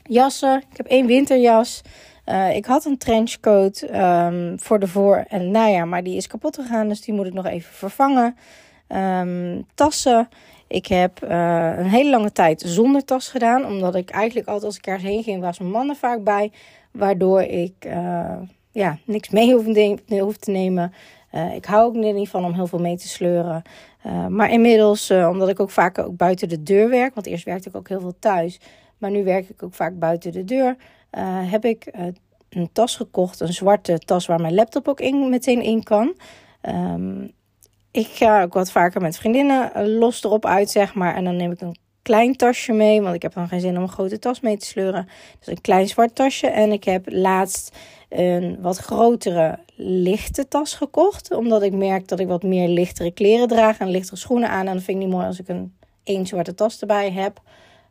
Jassen. 0.02 0.62
Ik 0.70 0.76
heb 0.76 0.86
één 0.86 1.06
winterjas. 1.06 1.82
Uh, 2.26 2.56
ik 2.56 2.66
had 2.66 2.84
een 2.84 2.98
trenchcoat 2.98 3.82
um, 3.94 4.60
voor 4.60 4.78
de 4.78 4.86
voor- 4.86 5.24
en 5.28 5.50
najaar, 5.50 5.88
maar 5.88 6.02
die 6.02 6.16
is 6.16 6.26
kapot 6.26 6.56
gegaan. 6.56 6.88
Dus 6.88 7.00
die 7.00 7.14
moet 7.14 7.26
ik 7.26 7.32
nog 7.32 7.46
even 7.46 7.72
vervangen. 7.72 8.36
Um, 8.88 9.66
tassen. 9.74 10.28
Ik 10.66 10.86
heb 10.86 11.24
uh, 11.24 11.72
een 11.76 11.88
hele 11.88 12.10
lange 12.10 12.32
tijd 12.32 12.62
zonder 12.66 13.04
tas 13.04 13.28
gedaan. 13.28 13.66
Omdat 13.66 13.94
ik 13.94 14.10
eigenlijk 14.10 14.46
altijd 14.46 14.64
als 14.64 14.76
ik 14.76 14.86
ergens 14.86 15.04
heen 15.04 15.22
ging, 15.22 15.40
was 15.40 15.58
mijn 15.58 15.70
man 15.70 15.88
er 15.88 15.96
vaak 15.96 16.24
bij. 16.24 16.52
Waardoor 16.92 17.42
ik... 17.42 17.84
Uh, 17.86 18.36
ja, 18.78 18.98
niks 19.04 19.28
mee 19.28 19.54
hoeft 20.20 20.40
te 20.40 20.50
nemen. 20.50 20.92
Uh, 21.32 21.54
ik 21.54 21.64
hou 21.64 21.84
ook 21.84 21.94
niet 21.94 22.28
van 22.28 22.44
om 22.44 22.52
heel 22.52 22.66
veel 22.66 22.78
mee 22.78 22.96
te 22.96 23.08
sleuren. 23.08 23.62
Uh, 24.06 24.26
maar 24.26 24.50
inmiddels, 24.50 25.10
omdat 25.10 25.48
ik 25.48 25.60
ook 25.60 25.70
vaak 25.70 25.98
ook 25.98 26.16
buiten 26.16 26.48
de 26.48 26.62
deur 26.62 26.88
werk, 26.88 27.14
want 27.14 27.26
eerst 27.26 27.44
werkte 27.44 27.68
ik 27.68 27.76
ook 27.76 27.88
heel 27.88 28.00
veel 28.00 28.18
thuis, 28.18 28.60
maar 28.98 29.10
nu 29.10 29.24
werk 29.24 29.48
ik 29.48 29.62
ook 29.62 29.74
vaak 29.74 29.98
buiten 29.98 30.32
de 30.32 30.44
deur, 30.44 30.76
heb 31.50 31.64
ik 31.64 31.92
een 32.48 32.68
tas 32.72 32.96
gekocht, 32.96 33.40
een 33.40 33.52
zwarte 33.52 33.98
tas 33.98 34.26
waar 34.26 34.40
mijn 34.40 34.54
laptop 34.54 34.88
ook 34.88 35.00
meteen 35.12 35.62
in 35.62 35.82
kan. 35.82 36.14
Um, 36.62 37.32
ik 37.90 38.06
ga 38.06 38.42
ook 38.42 38.54
wat 38.54 38.70
vaker 38.70 39.00
met 39.00 39.16
vriendinnen 39.16 39.88
los 39.88 40.24
erop 40.24 40.46
uit, 40.46 40.70
zeg 40.70 40.94
maar, 40.94 41.14
en 41.14 41.24
dan 41.24 41.36
neem 41.36 41.52
ik 41.52 41.60
een 41.60 41.76
klein 42.08 42.36
tasje 42.36 42.72
mee, 42.72 43.02
want 43.02 43.14
ik 43.14 43.22
heb 43.22 43.34
dan 43.34 43.48
geen 43.48 43.60
zin 43.60 43.76
om 43.76 43.82
een 43.82 43.88
grote 43.88 44.18
tas 44.18 44.40
mee 44.40 44.56
te 44.56 44.66
sleuren. 44.66 45.08
Dus 45.38 45.48
een 45.48 45.60
klein 45.60 45.88
zwart 45.88 46.14
tasje. 46.14 46.46
En 46.46 46.72
ik 46.72 46.84
heb 46.84 47.04
laatst 47.06 47.76
een 48.08 48.58
wat 48.60 48.78
grotere 48.78 49.58
lichte 49.76 50.48
tas 50.48 50.74
gekocht. 50.74 51.34
Omdat 51.34 51.62
ik 51.62 51.72
merk 51.72 52.08
dat 52.08 52.20
ik 52.20 52.26
wat 52.26 52.42
meer 52.42 52.68
lichtere 52.68 53.10
kleren 53.10 53.48
draag 53.48 53.78
en 53.78 53.90
lichtere 53.90 54.16
schoenen 54.16 54.48
aan. 54.48 54.66
En 54.66 54.72
dan 54.72 54.80
vind 54.80 54.98
ik 54.98 55.04
niet 55.04 55.14
mooi 55.14 55.26
als 55.26 55.40
ik 55.40 55.48
een 55.48 55.74
één 56.04 56.26
zwarte 56.26 56.54
tas 56.54 56.80
erbij 56.80 57.10
heb. 57.10 57.40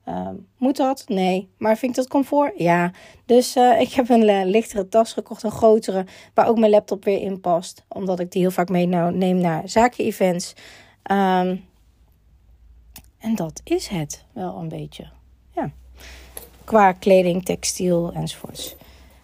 Uh, 0.08 0.30
moet 0.58 0.78
dat? 0.78 1.04
Nee. 1.08 1.50
Maar 1.58 1.78
vind 1.78 1.92
ik 1.92 1.98
dat 1.98 2.08
comfort? 2.08 2.54
Ja. 2.56 2.92
Dus 3.26 3.56
uh, 3.56 3.80
ik 3.80 3.92
heb 3.92 4.10
een 4.10 4.24
uh, 4.24 4.42
lichtere 4.44 4.88
tas 4.88 5.14
gekocht, 5.14 5.44
een 5.44 5.52
grotere, 5.52 6.06
waar 6.34 6.48
ook 6.48 6.58
mijn 6.58 6.72
laptop 6.72 7.04
weer 7.04 7.22
in 7.22 7.42
past. 7.42 7.86
Omdat 7.88 8.20
ik 8.20 8.32
die 8.32 8.42
heel 8.42 8.52
vaak 8.52 8.70
meeneem 8.70 9.38
naar 9.38 9.70
zaken-events. 9.70 10.54
Um, 11.12 11.66
en 13.20 13.36
dat 13.36 13.62
is 13.64 13.88
het 13.88 14.26
wel 14.34 14.58
een 14.58 14.70
beetje. 14.70 15.10
Ja. 15.52 15.72
Qua 16.64 16.92
kleding, 16.92 17.46
textiel 17.46 18.14
enzovoorts. 18.14 18.76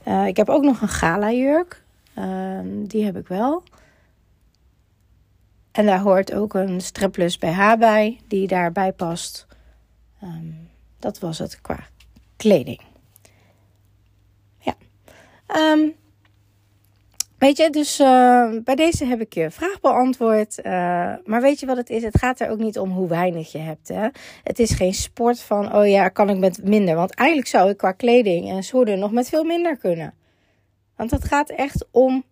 Uh, 0.08 0.28
ik 0.28 0.38
heb 0.38 0.50
ook 0.50 0.64
nog 0.64 0.82
een 0.82 0.88
gala 0.88 1.32
jurk. 1.32 1.84
Uh, 2.18 2.60
die 2.64 3.04
heb 3.04 3.18
ik 3.18 3.28
wel. 3.28 3.64
En 5.72 5.86
daar 5.86 6.00
hoort 6.00 6.34
ook 6.34 6.54
een 6.54 6.82
strapless 6.82 7.38
BH 7.38 7.74
bij, 7.80 8.20
die 8.28 8.48
daarbij 8.48 8.92
past. 8.92 9.48
Um, 10.24 10.70
Dat 11.00 11.20
was 11.20 11.38
het 11.38 11.62
qua 11.62 11.88
kleding. 12.36 12.82
Ja. 14.60 14.76
Ehm, 15.48 15.90
weet 17.44 17.58
je, 17.58 17.70
dus 17.70 18.00
uh, 18.00 18.50
bij 18.64 18.76
deze 18.76 19.06
heb 19.06 19.22
ik 19.22 19.34
je 19.34 19.52
vraag 19.52 19.80
beantwoord. 19.80 20.58
Uh, 20.58 20.64
maar 21.26 21.42
weet 21.42 21.60
je 21.60 21.66
wat 21.66 21.78
het 21.78 21.90
is? 21.90 22.04
Het 22.04 22.18
gaat 22.18 22.40
er 22.40 22.50
ook 22.50 22.60
niet 22.60 22.80
om 22.80 22.90
hoe 22.90 23.08
weinig 23.08 23.52
je 23.52 23.58
hebt. 23.58 23.88
Hè? 23.88 24.08
Het 24.44 24.60
is 24.60 24.72
geen 24.72 24.94
sport 24.94 25.40
van, 25.40 25.76
oh 25.76 25.88
ja, 25.88 26.10
kan 26.10 26.30
ik 26.30 26.38
met 26.38 26.64
minder? 26.64 26.96
Want 26.96 27.16
eigenlijk 27.16 27.50
zou 27.50 27.70
ik 27.70 27.78
qua 27.78 27.92
kleding 27.92 28.50
en 28.50 28.64
schoenen 28.64 29.00
nog 29.00 29.12
met 29.12 29.30
veel 29.30 29.44
minder 29.44 29.78
kunnen. 29.78 30.14
Want 30.96 31.12
het 31.12 31.24
gaat 31.24 31.50
echt 31.50 31.86
om 31.92 32.24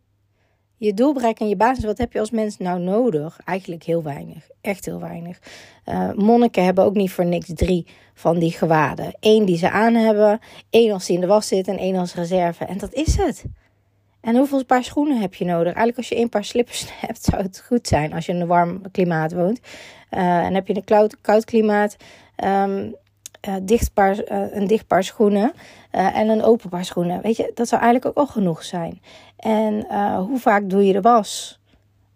je 0.78 0.94
doel 0.94 1.14
bereiken 1.14 1.44
en 1.44 1.50
je 1.50 1.56
basis. 1.56 1.84
Wat 1.84 1.98
heb 1.98 2.14
je 2.14 2.20
als 2.20 2.32
mens 2.32 2.58
nou 2.58 2.80
nodig? 2.80 3.40
Eigenlijk 3.46 3.84
heel 3.84 4.04
weinig. 4.04 4.48
Echt 4.62 4.86
heel 4.86 5.00
weinig. 5.00 5.40
Uh, 5.86 6.12
monniken 6.14 6.64
hebben 6.64 6.84
ook 6.84 6.96
niet 6.96 7.12
voor 7.12 7.26
niks 7.26 7.52
drie 7.54 7.88
van 8.14 8.40
die 8.40 8.52
gewaden. 8.52 9.16
Eén 9.20 9.46
die 9.46 9.58
ze 9.58 9.70
aan 9.70 9.94
hebben, 9.94 10.40
één 10.70 10.92
als 10.92 11.06
die 11.06 11.16
in 11.16 11.22
de 11.22 11.28
was 11.28 11.48
zit 11.48 11.68
en 11.68 11.78
één 11.78 11.96
als 11.96 12.16
reserve. 12.16 12.66
En 12.66 12.78
dat 12.78 12.94
is 12.94 13.16
het. 13.16 13.46
En 14.22 14.36
hoeveel 14.36 14.66
paar 14.66 14.84
schoenen 14.84 15.22
heb 15.22 15.34
je 15.34 15.46
nodig? 15.46 15.66
Eigenlijk 15.66 15.98
als 15.98 16.10
je 16.10 16.16
één 16.16 16.30
paar 16.30 16.44
slippers 16.44 16.86
hebt, 17.08 17.24
zou 17.24 17.42
het 17.42 17.64
goed 17.66 17.88
zijn 17.88 18.14
als 18.14 18.26
je 18.26 18.32
in 18.32 18.42
een 18.42 18.48
warm 18.48 18.92
klimaat 18.92 19.34
woont. 19.34 19.60
Uh, 20.12 20.46
en 20.46 20.54
heb 20.54 20.68
je 20.68 20.76
een 20.76 20.84
koud, 20.84 21.22
koud 21.22 21.46
klimaat, 21.46 21.96
um, 22.44 22.96
uh, 23.48 23.56
dicht 23.62 23.94
paar, 23.94 24.32
uh, 24.32 24.56
een 24.56 24.68
dicht 24.68 24.88
paar 24.88 25.04
schoenen 25.04 25.52
en 25.92 26.30
een 26.30 26.44
open 26.44 26.70
paar 26.70 26.86
schoenen. 26.86 27.22
Weet 27.22 27.38
je, 27.38 27.52
dat 27.54 27.68
zou 27.68 27.82
eigenlijk 27.82 28.18
ook 28.18 28.26
al 28.26 28.32
genoeg 28.32 28.64
zijn. 28.64 29.02
En 29.38 29.86
hoe 30.18 30.40
vaak 30.40 30.70
doe 30.70 30.86
je 30.86 30.94
de 30.94 31.02
was? 31.02 31.60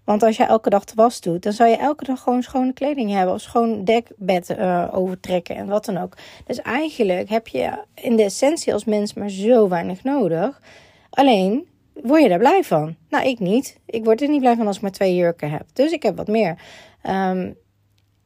Want 0.04 0.24
als 0.24 0.38
je 0.38 0.44
elke 0.44 0.70
dag 0.70 0.86
de 0.86 0.94
was 0.96 1.22
doet, 1.22 1.44
dan 1.44 1.54
zou 1.54 1.70
je 1.70 1.76
elke 1.76 2.04
dag 2.04 2.22
gewoon 2.22 2.44
schone 2.44 2.74
kleding 2.74 3.12
hebben. 3.12 3.34
Of 3.34 3.42
schoon 3.42 3.84
dekbed 3.84 4.58
overtrekken 4.92 5.56
en 5.56 5.68
wat 5.68 5.86
dan 5.86 5.98
ook. 5.98 6.14
Dus 6.46 6.62
eigenlijk 6.62 7.30
heb 7.30 7.48
je 7.48 7.72
in 7.94 8.16
de 8.16 8.24
essentie 8.24 8.74
als 8.74 8.86
mens 8.86 9.14
maar 9.14 9.30
zo 9.30 9.68
weinig 9.68 10.04
nodig. 10.04 10.62
Alleen, 11.10 11.68
word 12.04 12.22
je 12.22 12.30
daar 12.30 12.40
blij 12.40 12.64
van? 12.64 12.96
Nou, 13.10 13.28
ik 13.28 13.40
niet. 13.40 13.80
Ik 13.86 14.04
word 14.04 14.22
er 14.22 14.30
niet 14.30 14.40
blij 14.40 14.56
van 14.56 14.68
als 14.68 14.76
ik 14.76 14.82
maar 14.82 14.92
twee 14.92 15.16
jurken 15.16 15.52
heb. 15.52 15.66
Dus 15.74 15.92
ik 15.92 16.04
heb 16.04 16.18
wat 16.18 16.28
meer. 16.28 16.62
Um, 17.04 17.58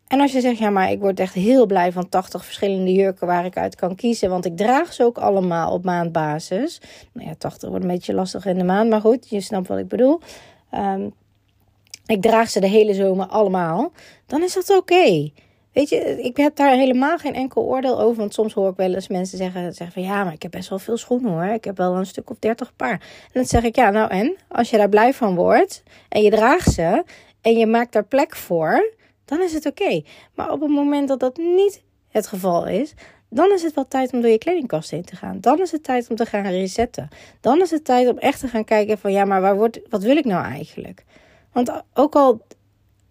en 0.07 0.19
als 0.19 0.31
je 0.31 0.41
zegt, 0.41 0.57
ja, 0.57 0.69
maar 0.69 0.91
ik 0.91 0.99
word 0.99 1.19
echt 1.19 1.33
heel 1.33 1.65
blij 1.65 1.91
van 1.91 2.09
80 2.09 2.45
verschillende 2.45 2.93
jurken 2.93 3.27
waar 3.27 3.45
ik 3.45 3.57
uit 3.57 3.75
kan 3.75 3.95
kiezen. 3.95 4.29
Want 4.29 4.45
ik 4.45 4.57
draag 4.57 4.93
ze 4.93 5.03
ook 5.03 5.17
allemaal 5.17 5.73
op 5.73 5.83
maandbasis. 5.83 6.81
Nou 7.13 7.27
ja, 7.27 7.35
80 7.35 7.69
wordt 7.69 7.83
een 7.83 7.91
beetje 7.91 8.13
lastig 8.13 8.45
in 8.45 8.57
de 8.57 8.63
maand. 8.63 8.89
Maar 8.89 9.01
goed, 9.01 9.29
je 9.29 9.41
snapt 9.41 9.67
wat 9.67 9.77
ik 9.77 9.87
bedoel. 9.87 10.19
Um, 10.73 11.13
ik 12.05 12.21
draag 12.21 12.49
ze 12.49 12.59
de 12.59 12.67
hele 12.67 12.93
zomer 12.93 13.27
allemaal, 13.27 13.91
dan 14.25 14.43
is 14.43 14.53
dat 14.53 14.77
oké. 14.77 15.31
Weet 15.73 15.89
je, 15.89 16.21
ik 16.21 16.37
heb 16.37 16.55
daar 16.55 16.75
helemaal 16.75 17.17
geen 17.17 17.33
enkel 17.33 17.63
oordeel 17.63 17.99
over. 17.99 18.17
Want 18.17 18.33
soms 18.33 18.53
hoor 18.53 18.69
ik 18.69 18.75
wel 18.75 18.93
eens 18.93 19.07
mensen 19.07 19.37
zeggen, 19.37 19.73
zeggen 19.73 19.91
van 19.91 20.11
ja, 20.11 20.23
maar 20.23 20.33
ik 20.33 20.41
heb 20.41 20.51
best 20.51 20.69
wel 20.69 20.79
veel 20.79 20.97
schoenen 20.97 21.31
hoor. 21.31 21.53
Ik 21.53 21.63
heb 21.63 21.77
wel 21.77 21.95
een 21.95 22.05
stuk 22.05 22.29
of 22.29 22.39
dertig 22.39 22.75
paar. 22.75 22.91
En 22.91 23.29
dan 23.33 23.45
zeg 23.45 23.63
ik 23.63 23.75
ja, 23.75 23.89
nou 23.89 24.09
en? 24.09 24.35
Als 24.47 24.69
je 24.69 24.77
daar 24.77 24.89
blij 24.89 25.13
van 25.13 25.35
wordt 25.35 25.83
en 26.09 26.21
je 26.21 26.29
draagt 26.29 26.71
ze 26.71 27.03
en 27.41 27.57
je 27.57 27.67
maakt 27.67 27.93
daar 27.93 28.05
plek 28.05 28.35
voor, 28.35 28.93
dan 29.25 29.41
is 29.41 29.53
het 29.53 29.65
oké. 29.65 30.01
Maar 30.35 30.51
op 30.51 30.61
het 30.61 30.69
moment 30.69 31.07
dat 31.07 31.19
dat 31.19 31.37
niet 31.37 31.83
het 32.07 32.27
geval 32.27 32.67
is, 32.67 32.93
dan 33.29 33.51
is 33.51 33.63
het 33.63 33.73
wel 33.73 33.87
tijd 33.87 34.13
om 34.13 34.21
door 34.21 34.31
je 34.31 34.37
kledingkast 34.37 34.91
heen 34.91 35.05
te 35.05 35.15
gaan. 35.15 35.37
Dan 35.39 35.59
is 35.61 35.71
het 35.71 35.83
tijd 35.83 36.09
om 36.09 36.15
te 36.15 36.25
gaan 36.25 36.45
resetten. 36.45 37.09
Dan 37.41 37.61
is 37.61 37.71
het 37.71 37.85
tijd 37.85 38.09
om 38.09 38.17
echt 38.17 38.39
te 38.39 38.47
gaan 38.47 38.63
kijken 38.63 38.97
van 38.97 39.11
ja, 39.11 39.25
maar 39.25 39.41
waar 39.41 39.55
wordt, 39.55 39.79
wat 39.89 40.03
wil 40.03 40.17
ik 40.17 40.25
nou 40.25 40.43
eigenlijk? 40.45 41.05
Want 41.51 41.83
ook 41.93 42.15
al 42.15 42.41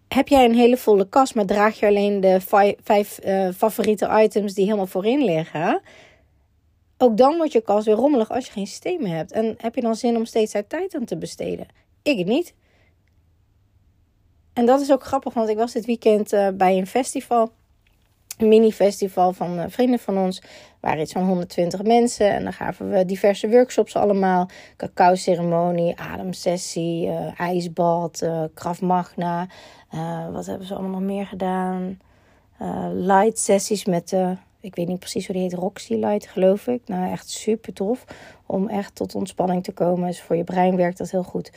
heb 0.09 0.27
jij 0.27 0.45
een 0.45 0.55
hele 0.55 0.77
volle 0.77 1.09
kast, 1.09 1.35
maar 1.35 1.45
draag 1.45 1.79
je 1.79 1.87
alleen 1.87 2.21
de 2.21 2.39
vijf, 2.83 3.19
uh, 3.25 3.49
favoriete 3.55 4.21
items 4.23 4.53
die 4.53 4.65
helemaal 4.65 4.87
voorin 4.87 5.23
liggen. 5.23 5.81
Ook 6.97 7.17
dan 7.17 7.37
wordt 7.37 7.51
je 7.51 7.61
kast 7.61 7.85
weer 7.85 7.95
rommelig 7.95 8.31
als 8.31 8.45
je 8.45 8.51
geen 8.51 8.67
systemen 8.67 9.09
hebt. 9.09 9.31
En 9.31 9.55
heb 9.57 9.75
je 9.75 9.81
dan 9.81 9.95
zin 9.95 10.15
om 10.15 10.25
steeds 10.25 10.55
uit 10.55 10.69
tijd 10.69 10.95
aan 10.95 11.05
te 11.05 11.17
besteden? 11.17 11.67
Ik 12.01 12.25
niet. 12.25 12.53
En 14.53 14.65
dat 14.65 14.81
is 14.81 14.91
ook 14.91 15.03
grappig, 15.03 15.33
want 15.33 15.49
ik 15.49 15.57
was 15.57 15.71
dit 15.71 15.85
weekend 15.85 16.33
uh, 16.33 16.47
bij 16.53 16.77
een 16.77 16.87
festival 16.87 17.51
mini-festival 18.39 19.33
van 19.33 19.59
eh, 19.59 19.65
vrienden 19.67 19.99
van 19.99 20.17
ons. 20.17 20.41
waren 20.79 21.01
iets 21.01 21.11
van 21.11 21.23
120 21.27 21.83
mensen. 21.83 22.31
En 22.31 22.43
dan 22.43 22.53
gaven 22.53 22.89
we 22.89 23.05
diverse 23.05 23.49
workshops 23.49 23.95
allemaal. 23.95 24.49
Cacao-ceremonie, 24.77 25.99
ademsessie, 25.99 27.07
uh, 27.07 27.39
ijsbad, 27.39 28.21
uh, 28.23 28.79
Magna. 28.81 29.47
wat 30.31 30.45
hebben 30.45 30.67
ze 30.67 30.73
allemaal 30.73 30.99
nog 30.99 31.09
meer 31.09 31.25
gedaan? 31.25 31.99
light 32.93 33.39
sessies 33.39 33.85
met... 33.85 34.15
ik 34.59 34.75
weet 34.75 34.87
niet 34.87 34.99
precies 34.99 35.25
hoe 35.25 35.35
die 35.35 35.43
heet, 35.43 35.53
Roxy 35.53 35.93
Light 35.93 36.27
geloof 36.27 36.67
ik. 36.67 36.81
Nou, 36.85 37.11
echt 37.11 37.29
super 37.29 37.73
tof. 37.73 38.05
Om 38.45 38.67
echt 38.67 38.95
tot 38.95 39.15
ontspanning 39.15 39.63
te 39.63 39.71
komen. 39.71 40.07
Dus 40.07 40.21
voor 40.21 40.35
je 40.35 40.43
brein 40.43 40.75
werkt 40.75 40.97
dat 40.97 41.11
heel 41.11 41.23
goed. 41.23 41.51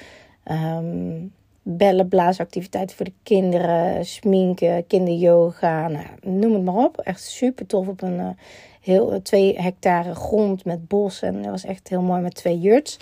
Um, 0.50 1.32
bellen, 1.62 2.09
blaasactiviteiten 2.09 2.97
voor 2.97 3.04
de 3.04 3.12
kinderen, 3.23 4.07
sminken, 4.07 4.87
kinderyoga, 4.87 5.88
nou, 5.88 6.07
noem 6.21 6.52
het 6.52 6.64
maar 6.64 6.85
op. 6.85 6.99
Echt 6.99 7.21
super 7.21 7.66
tof 7.66 7.88
op 7.88 8.02
een 8.02 8.19
uh, 8.19 8.28
heel, 8.82 9.12
uh, 9.12 9.18
twee 9.18 9.60
hectare 9.60 10.14
grond 10.14 10.64
met 10.64 10.88
bos. 10.88 11.22
En 11.22 11.42
dat 11.42 11.50
was 11.50 11.64
echt 11.64 11.88
heel 11.88 12.02
mooi 12.02 12.20
met 12.20 12.34
twee 12.34 12.58
yurts. 12.58 12.96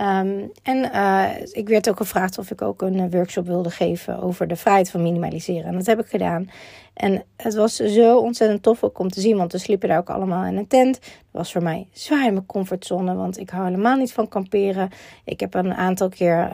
Um, 0.00 0.50
en 0.62 0.90
uh, 0.94 1.28
ik 1.52 1.68
werd 1.68 1.88
ook 1.88 1.96
gevraagd 1.96 2.38
of 2.38 2.50
ik 2.50 2.62
ook 2.62 2.82
een 2.82 3.10
workshop 3.10 3.46
wilde 3.46 3.70
geven 3.70 4.22
over 4.22 4.46
de 4.46 4.56
vrijheid 4.56 4.90
van 4.90 5.02
minimaliseren. 5.02 5.64
En 5.64 5.76
dat 5.76 5.86
heb 5.86 6.00
ik 6.00 6.06
gedaan. 6.06 6.50
En 6.94 7.24
het 7.36 7.54
was 7.54 7.76
zo 7.76 8.18
ontzettend 8.18 8.62
tof 8.62 8.84
ook 8.84 8.98
om 8.98 9.08
te 9.08 9.20
zien, 9.20 9.36
want 9.36 9.52
we 9.52 9.58
sliepen 9.58 9.88
daar 9.88 9.98
ook 9.98 10.10
allemaal 10.10 10.44
in 10.44 10.56
een 10.56 10.66
tent. 10.66 11.00
Dat 11.00 11.10
was 11.30 11.52
voor 11.52 11.62
mij 11.62 11.86
zwaar 11.92 12.26
in 12.26 12.32
mijn 12.32 12.46
comfortzone, 12.46 13.14
want 13.14 13.38
ik 13.38 13.50
hou 13.50 13.64
helemaal 13.64 13.96
niet 13.96 14.12
van 14.12 14.28
kamperen. 14.28 14.88
Ik 15.24 15.40
heb 15.40 15.54
een 15.54 15.74
aantal 15.74 16.08
keer 16.08 16.52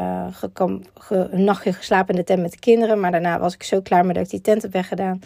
een 1.08 1.44
nachtje 1.44 1.72
geslapen 1.72 2.14
in 2.14 2.20
de 2.20 2.26
tent 2.26 2.42
met 2.42 2.52
de 2.52 2.58
kinderen, 2.58 3.00
maar 3.00 3.10
daarna 3.10 3.38
was 3.38 3.54
ik 3.54 3.62
zo 3.62 3.80
klaar 3.80 4.06
met 4.06 4.14
dat 4.14 4.24
ik 4.24 4.30
die 4.30 4.40
tent 4.40 4.62
heb 4.62 4.72
weggedaan. 4.72 5.20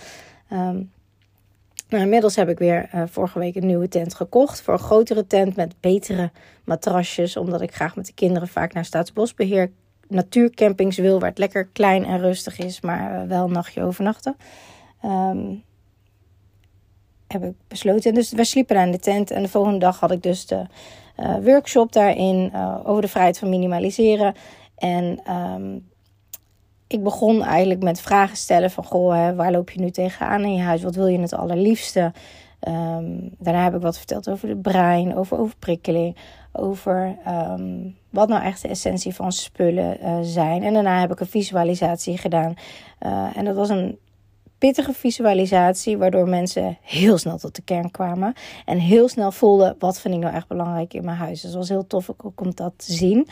Um, 0.53 0.91
nou, 1.93 2.05
inmiddels 2.05 2.37
heb 2.37 2.49
ik 2.49 2.59
weer 2.59 2.91
uh, 2.95 3.03
vorige 3.07 3.39
week 3.39 3.55
een 3.55 3.67
nieuwe 3.67 3.89
tent 3.89 4.15
gekocht. 4.15 4.63
Voor 4.63 4.75
een 4.75 4.81
grotere 4.81 5.27
tent 5.27 5.57
met 5.57 5.75
betere 5.81 6.31
matrasjes. 6.65 7.37
Omdat 7.37 7.61
ik 7.61 7.75
graag 7.75 7.97
met 7.97 8.07
de 8.07 8.13
kinderen 8.15 8.49
vaak 8.49 8.73
naar 8.73 8.85
Staatsbosbeheer 8.85 9.71
natuurcampings 10.09 10.97
wil. 10.97 11.21
Waar 11.21 11.29
het 11.29 11.39
lekker 11.39 11.67
klein 11.67 12.05
en 12.05 12.19
rustig 12.21 12.59
is, 12.59 12.81
maar 12.81 13.23
uh, 13.23 13.29
wel 13.29 13.49
nachtje 13.49 13.83
overnachten. 13.83 14.37
Um, 15.05 15.63
heb 17.27 17.45
ik 17.45 17.55
besloten. 17.69 18.15
Dus 18.15 18.33
we 18.33 18.45
sliepen 18.45 18.75
daar 18.75 18.87
in 18.87 18.93
de 18.93 18.99
tent. 18.99 19.31
En 19.31 19.43
de 19.43 19.49
volgende 19.49 19.79
dag 19.79 20.01
had 20.01 20.11
ik 20.11 20.23
dus 20.23 20.47
de 20.47 20.67
uh, 21.21 21.37
workshop 21.45 21.93
daarin 21.93 22.53
over 22.85 23.03
de 23.03 23.09
vrijheid 23.09 23.39
van 23.39 23.49
minimaliseren. 23.49 24.35
En 24.77 25.33
um, 25.33 25.91
ik 26.93 27.03
begon 27.03 27.43
eigenlijk 27.43 27.83
met 27.83 28.01
vragen 28.01 28.37
stellen 28.37 28.71
van... 28.71 28.85
Goh, 28.85 29.15
hè, 29.15 29.35
waar 29.35 29.51
loop 29.51 29.71
je 29.71 29.81
nu 29.81 29.91
tegenaan 29.91 30.43
in 30.43 30.55
je 30.55 30.63
huis? 30.63 30.83
Wat 30.83 30.95
wil 30.95 31.07
je 31.07 31.21
het 31.21 31.35
allerliefste? 31.35 32.13
Um, 32.69 33.35
daarna 33.39 33.63
heb 33.63 33.75
ik 33.75 33.83
wat 33.83 33.99
verteld 33.99 34.31
over 34.31 34.49
het 34.49 34.63
brein, 34.63 35.17
over 35.17 35.39
overprikkeling... 35.39 36.17
over 36.53 37.17
um, 37.29 37.97
wat 38.11 38.29
nou 38.29 38.43
echt 38.43 38.63
de 38.63 38.69
essentie 38.69 39.15
van 39.15 39.33
spullen 39.33 39.99
uh, 40.03 40.19
zijn. 40.23 40.63
En 40.63 40.75
daarna 40.75 41.01
heb 41.01 41.13
ik 41.13 41.21
een 41.21 41.27
visualisatie 41.27 42.19
gedaan. 42.19 42.55
Uh, 43.01 43.37
en 43.37 43.45
dat 43.45 43.57
was 43.57 43.69
een 43.69 43.99
pittige 44.59 44.93
visualisatie, 44.93 45.99
waardoor 45.99 46.29
mensen 46.29 46.79
heel 46.83 47.19
snel 47.19 47.39
tot 47.39 47.57
de 47.57 47.63
kern 47.63 47.91
kwamen. 47.91 48.35
En 48.65 48.79
heel 48.79 49.09
snel 49.09 49.33
voelden, 49.33 49.77
wat 49.79 50.01
vind 50.01 50.15
ik 50.15 50.21
nou 50.21 50.35
echt 50.35 50.49
belangrijk 50.49 50.95
in 50.95 51.05
mijn 51.05 51.17
huis. 51.17 51.41
Dus 51.41 51.51
het 51.51 51.59
was 51.59 51.69
heel 51.69 51.87
tof 51.87 52.11
ook 52.17 52.41
om 52.41 52.55
dat 52.55 52.73
te 52.77 52.93
zien. 52.93 53.29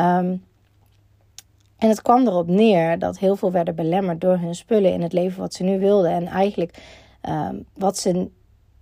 Um, 0.00 0.42
en 1.78 1.88
het 1.88 2.02
kwam 2.02 2.26
erop 2.26 2.48
neer 2.48 2.98
dat 2.98 3.18
heel 3.18 3.36
veel 3.36 3.52
werden 3.52 3.74
belemmerd 3.74 4.20
door 4.20 4.38
hun 4.38 4.54
spullen 4.54 4.92
in 4.92 5.02
het 5.02 5.12
leven 5.12 5.40
wat 5.40 5.54
ze 5.54 5.62
nu 5.62 5.78
wilden. 5.78 6.10
En 6.10 6.26
eigenlijk 6.26 6.78
um, 7.28 7.64
wat 7.74 7.98
ze 7.98 8.10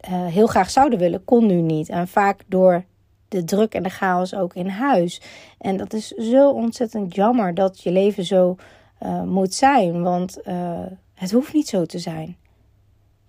uh, 0.09 0.27
heel 0.27 0.47
graag 0.47 0.71
zouden 0.71 0.99
willen, 0.99 1.25
kon 1.25 1.47
nu 1.47 1.61
niet. 1.61 1.89
En 1.89 2.09
vaak 2.09 2.43
door 2.47 2.85
de 3.29 3.45
druk 3.45 3.75
en 3.75 3.83
de 3.83 3.89
chaos 3.89 4.35
ook 4.35 4.55
in 4.55 4.69
huis. 4.69 5.21
En 5.59 5.77
dat 5.77 5.93
is 5.93 6.09
zo 6.09 6.51
ontzettend 6.51 7.15
jammer 7.15 7.55
dat 7.55 7.83
je 7.83 7.91
leven 7.91 8.25
zo 8.25 8.57
uh, 9.03 9.23
moet 9.23 9.55
zijn. 9.55 10.03
Want 10.03 10.39
uh, 10.45 10.87
het 11.15 11.31
hoeft 11.31 11.53
niet 11.53 11.69
zo 11.69 11.85
te 11.85 11.99
zijn. 11.99 12.37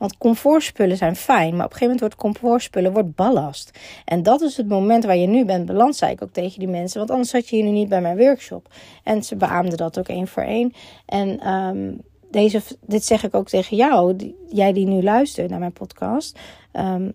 Want 0.06 0.18
comfortspullen 0.18 0.98
zijn 0.98 1.16
fijn, 1.16 1.56
maar 1.56 1.66
op 1.66 1.72
een 1.72 1.78
gegeven 1.78 1.96
moment 1.96 2.00
wordt 2.00 2.16
comfortspullen 2.16 2.94
wordt 2.94 3.16
ballast. 3.16 3.80
En 4.06 4.24
dat 4.24 4.42
is 4.42 4.58
het 4.58 4.68
moment 4.68 5.04
waar 5.04 5.18
je 5.18 5.28
nu 5.28 5.46
bent 5.46 5.66
beland, 5.66 5.96
zei 5.96 6.12
ik 6.12 6.22
ook 6.22 6.32
tegen 6.32 6.60
die 6.60 6.68
mensen. 6.68 6.98
Want 6.98 7.12
anders 7.12 7.30
zat 7.30 7.50
je 7.50 7.56
hier 7.56 7.66
nu 7.66 7.72
niet 7.72 7.90
bij 7.90 8.02
mijn 8.02 8.18
workshop. 8.18 8.68
En 9.04 9.24
ze 9.24 9.36
beaamden 9.36 9.78
dat 9.78 10.00
ook 10.00 10.08
één 10.08 10.28
voor 10.28 10.44
één. 10.44 10.74
En 11.06 11.54
um, 11.54 12.02
deze, 12.32 12.62
dit 12.82 13.06
zeg 13.06 13.24
ik 13.24 13.36
ook 13.36 13.48
tegen 13.48 13.78
jou, 13.78 14.16
die, 14.16 14.36
jij 14.50 14.74
die 14.74 14.88
nu 14.88 15.04
luistert 15.04 15.50
naar 15.50 15.60
mijn 15.60 15.74
podcast. 15.74 16.40
Um, 16.74 17.14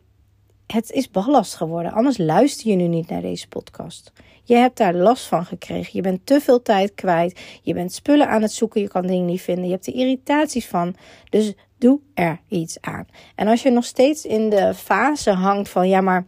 het 0.67 0.91
is 0.91 1.11
ballast 1.11 1.55
geworden. 1.55 1.93
Anders 1.93 2.19
luister 2.19 2.71
je 2.71 2.77
nu 2.77 2.87
niet 2.87 3.09
naar 3.09 3.23
deze 3.23 3.49
podcast. 3.49 4.13
Je 4.51 4.57
hebt 4.57 4.77
daar 4.77 4.95
last 4.95 5.27
van 5.27 5.45
gekregen. 5.45 5.91
Je 5.93 6.01
bent 6.01 6.27
te 6.27 6.41
veel 6.41 6.63
tijd 6.63 6.95
kwijt. 6.95 7.41
Je 7.63 7.75
bent 7.75 7.93
spullen 7.93 8.29
aan 8.29 8.43
het 8.43 8.53
zoeken. 8.53 8.81
Je 8.81 8.89
kan 8.89 9.07
dingen 9.07 9.27
niet 9.27 9.41
vinden. 9.41 9.65
Je 9.65 9.71
hebt 9.71 9.87
er 9.87 9.95
irritaties 9.95 10.67
van. 10.67 10.95
Dus 11.29 11.53
doe 11.79 12.01
er 12.15 12.41
iets 12.49 12.81
aan. 12.81 13.07
En 13.35 13.49
als 13.49 13.63
je 13.63 13.71
nog 13.71 13.85
steeds 13.85 14.25
in 14.25 14.51
de 14.51 14.75
fase 14.75 15.31
hangt 15.31 15.69
van 15.69 15.89
ja, 15.89 16.01
maar 16.01 16.27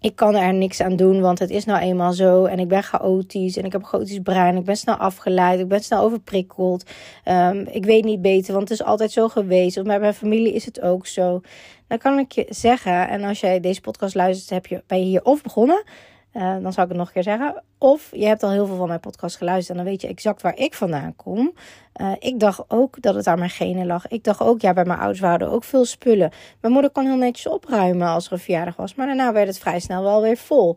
ik 0.00 0.16
kan 0.16 0.34
er 0.34 0.54
niks 0.54 0.80
aan 0.80 0.96
doen, 0.96 1.20
want 1.20 1.38
het 1.38 1.50
is 1.50 1.64
nou 1.64 1.80
eenmaal 1.80 2.12
zo. 2.12 2.44
En 2.44 2.58
ik 2.58 2.68
ben 2.68 2.82
chaotisch 2.82 3.56
en 3.56 3.64
ik 3.64 3.72
heb 3.72 3.80
een 3.80 3.86
chaotisch 3.86 4.20
brein. 4.22 4.56
Ik 4.56 4.64
ben 4.64 4.76
snel 4.76 4.96
afgeleid, 4.96 5.60
ik 5.60 5.68
ben 5.68 5.82
snel 5.82 6.02
overprikkeld. 6.02 6.90
Um, 7.24 7.66
ik 7.70 7.84
weet 7.84 8.04
niet 8.04 8.22
beter, 8.22 8.54
want 8.54 8.68
het 8.68 8.80
is 8.80 8.86
altijd 8.86 9.12
zo 9.12 9.28
geweest. 9.28 9.76
Of 9.76 9.84
bij 9.84 10.00
mijn 10.00 10.14
familie 10.14 10.52
is 10.52 10.64
het 10.64 10.80
ook 10.80 11.06
zo. 11.06 11.40
Dan 11.86 11.98
kan 11.98 12.18
ik 12.18 12.32
je 12.32 12.46
zeggen, 12.48 13.08
en 13.08 13.24
als 13.24 13.40
jij 13.40 13.60
deze 13.60 13.80
podcast 13.80 14.14
luistert, 14.14 14.50
heb 14.50 14.66
je, 14.66 14.82
ben 14.86 14.98
je 14.98 15.04
hier 15.04 15.24
of 15.24 15.42
begonnen 15.42 15.84
uh, 16.32 16.42
dan 16.62 16.72
zou 16.72 16.86
ik 16.86 16.92
het 16.92 16.96
nog 16.96 17.06
een 17.06 17.12
keer 17.12 17.22
zeggen. 17.22 17.62
Of 17.78 18.08
je 18.12 18.26
hebt 18.26 18.42
al 18.42 18.50
heel 18.50 18.66
veel 18.66 18.76
van 18.76 18.88
mijn 18.88 19.00
podcast 19.00 19.36
geluisterd 19.36 19.78
en 19.78 19.84
dan 19.84 19.92
weet 19.92 20.02
je 20.02 20.08
exact 20.08 20.42
waar 20.42 20.56
ik 20.56 20.74
vandaan 20.74 21.16
kom. 21.16 21.52
Uh, 22.00 22.12
ik 22.18 22.40
dacht 22.40 22.64
ook 22.68 23.02
dat 23.02 23.14
het 23.14 23.26
aan 23.26 23.38
mijn 23.38 23.50
genen 23.50 23.86
lag. 23.86 24.08
Ik 24.08 24.24
dacht 24.24 24.40
ook, 24.40 24.60
ja, 24.60 24.72
bij 24.72 24.84
mijn 24.84 24.98
ouders 24.98 25.20
waren 25.20 25.50
ook 25.50 25.64
veel 25.64 25.84
spullen. 25.84 26.30
Mijn 26.60 26.72
moeder 26.72 26.90
kon 26.90 27.04
heel 27.04 27.16
netjes 27.16 27.52
opruimen 27.52 28.08
als 28.08 28.26
er 28.26 28.32
een 28.32 28.38
verjaardag 28.38 28.76
was. 28.76 28.94
Maar 28.94 29.06
daarna 29.06 29.32
werd 29.32 29.48
het 29.48 29.58
vrij 29.58 29.80
snel 29.80 30.02
wel 30.02 30.22
weer 30.22 30.36
vol. 30.36 30.76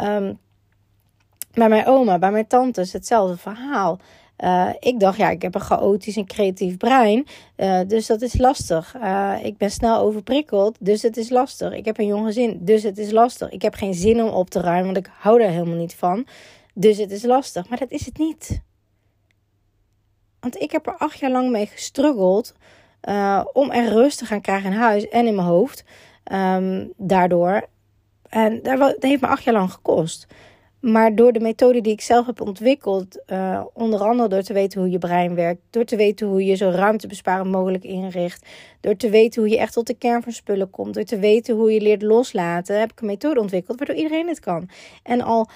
Um, 0.00 0.38
bij 1.52 1.68
mijn 1.68 1.86
oma, 1.86 2.18
bij 2.18 2.30
mijn 2.30 2.46
tantes, 2.46 2.92
hetzelfde 2.92 3.36
verhaal. 3.36 3.98
Uh, 4.38 4.70
ik 4.78 5.00
dacht, 5.00 5.16
ja, 5.16 5.30
ik 5.30 5.42
heb 5.42 5.54
een 5.54 5.60
chaotisch 5.60 6.16
en 6.16 6.26
creatief 6.26 6.76
brein, 6.76 7.26
uh, 7.56 7.80
dus 7.86 8.06
dat 8.06 8.22
is 8.22 8.38
lastig. 8.38 8.94
Uh, 8.96 9.34
ik 9.42 9.56
ben 9.56 9.70
snel 9.70 9.98
overprikkeld, 9.98 10.76
dus 10.80 11.02
het 11.02 11.16
is 11.16 11.30
lastig. 11.30 11.72
Ik 11.72 11.84
heb 11.84 11.98
een 11.98 12.06
jong 12.06 12.26
gezin, 12.26 12.58
dus 12.60 12.82
het 12.82 12.98
is 12.98 13.10
lastig. 13.10 13.50
Ik 13.50 13.62
heb 13.62 13.74
geen 13.74 13.94
zin 13.94 14.22
om 14.22 14.28
op 14.28 14.50
te 14.50 14.60
ruimen, 14.60 14.84
want 14.84 15.06
ik 15.06 15.12
hou 15.18 15.38
daar 15.38 15.50
helemaal 15.50 15.76
niet 15.76 15.94
van. 15.94 16.26
Dus 16.74 16.98
het 16.98 17.10
is 17.10 17.22
lastig. 17.22 17.68
Maar 17.68 17.78
dat 17.78 17.90
is 17.90 18.06
het 18.06 18.18
niet. 18.18 18.62
Want 20.40 20.60
ik 20.60 20.72
heb 20.72 20.86
er 20.86 20.96
acht 20.96 21.18
jaar 21.18 21.30
lang 21.30 21.50
mee 21.50 21.66
gestruggeld 21.66 22.54
om 23.52 23.70
er 23.70 23.88
rust 23.88 24.18
te 24.18 24.24
gaan 24.24 24.40
krijgen 24.40 24.72
in 24.72 24.78
huis 24.78 25.08
en 25.08 25.26
in 25.26 25.34
mijn 25.34 25.46
hoofd. 25.46 25.84
Um, 26.32 26.92
daardoor. 26.96 27.68
En 28.28 28.62
dat 28.62 28.96
heeft 28.98 29.20
me 29.20 29.26
acht 29.26 29.42
jaar 29.42 29.54
lang 29.54 29.72
gekost. 29.72 30.26
Maar 30.82 31.14
door 31.14 31.32
de 31.32 31.40
methode 31.40 31.80
die 31.80 31.92
ik 31.92 32.00
zelf 32.00 32.26
heb 32.26 32.40
ontwikkeld, 32.40 33.22
uh, 33.26 33.64
onder 33.74 34.00
andere 34.00 34.28
door 34.28 34.42
te 34.42 34.52
weten 34.52 34.80
hoe 34.80 34.90
je 34.90 34.98
brein 34.98 35.34
werkt, 35.34 35.60
door 35.70 35.84
te 35.84 35.96
weten 35.96 36.26
hoe 36.26 36.44
je 36.44 36.54
zo 36.54 36.68
ruimtebesparend 36.68 37.50
mogelijk 37.50 37.84
inricht, 37.84 38.46
door 38.80 38.96
te 38.96 39.10
weten 39.10 39.42
hoe 39.42 39.50
je 39.50 39.58
echt 39.58 39.72
tot 39.72 39.86
de 39.86 39.94
kern 39.94 40.22
van 40.22 40.32
spullen 40.32 40.70
komt, 40.70 40.94
door 40.94 41.04
te 41.04 41.18
weten 41.18 41.54
hoe 41.54 41.72
je 41.72 41.80
leert 41.80 42.02
loslaten, 42.02 42.80
heb 42.80 42.92
ik 42.92 43.00
een 43.00 43.06
methode 43.06 43.40
ontwikkeld 43.40 43.78
waardoor 43.78 43.96
iedereen 43.96 44.28
het 44.28 44.40
kan. 44.40 44.68
En 45.02 45.20
al 45.20 45.48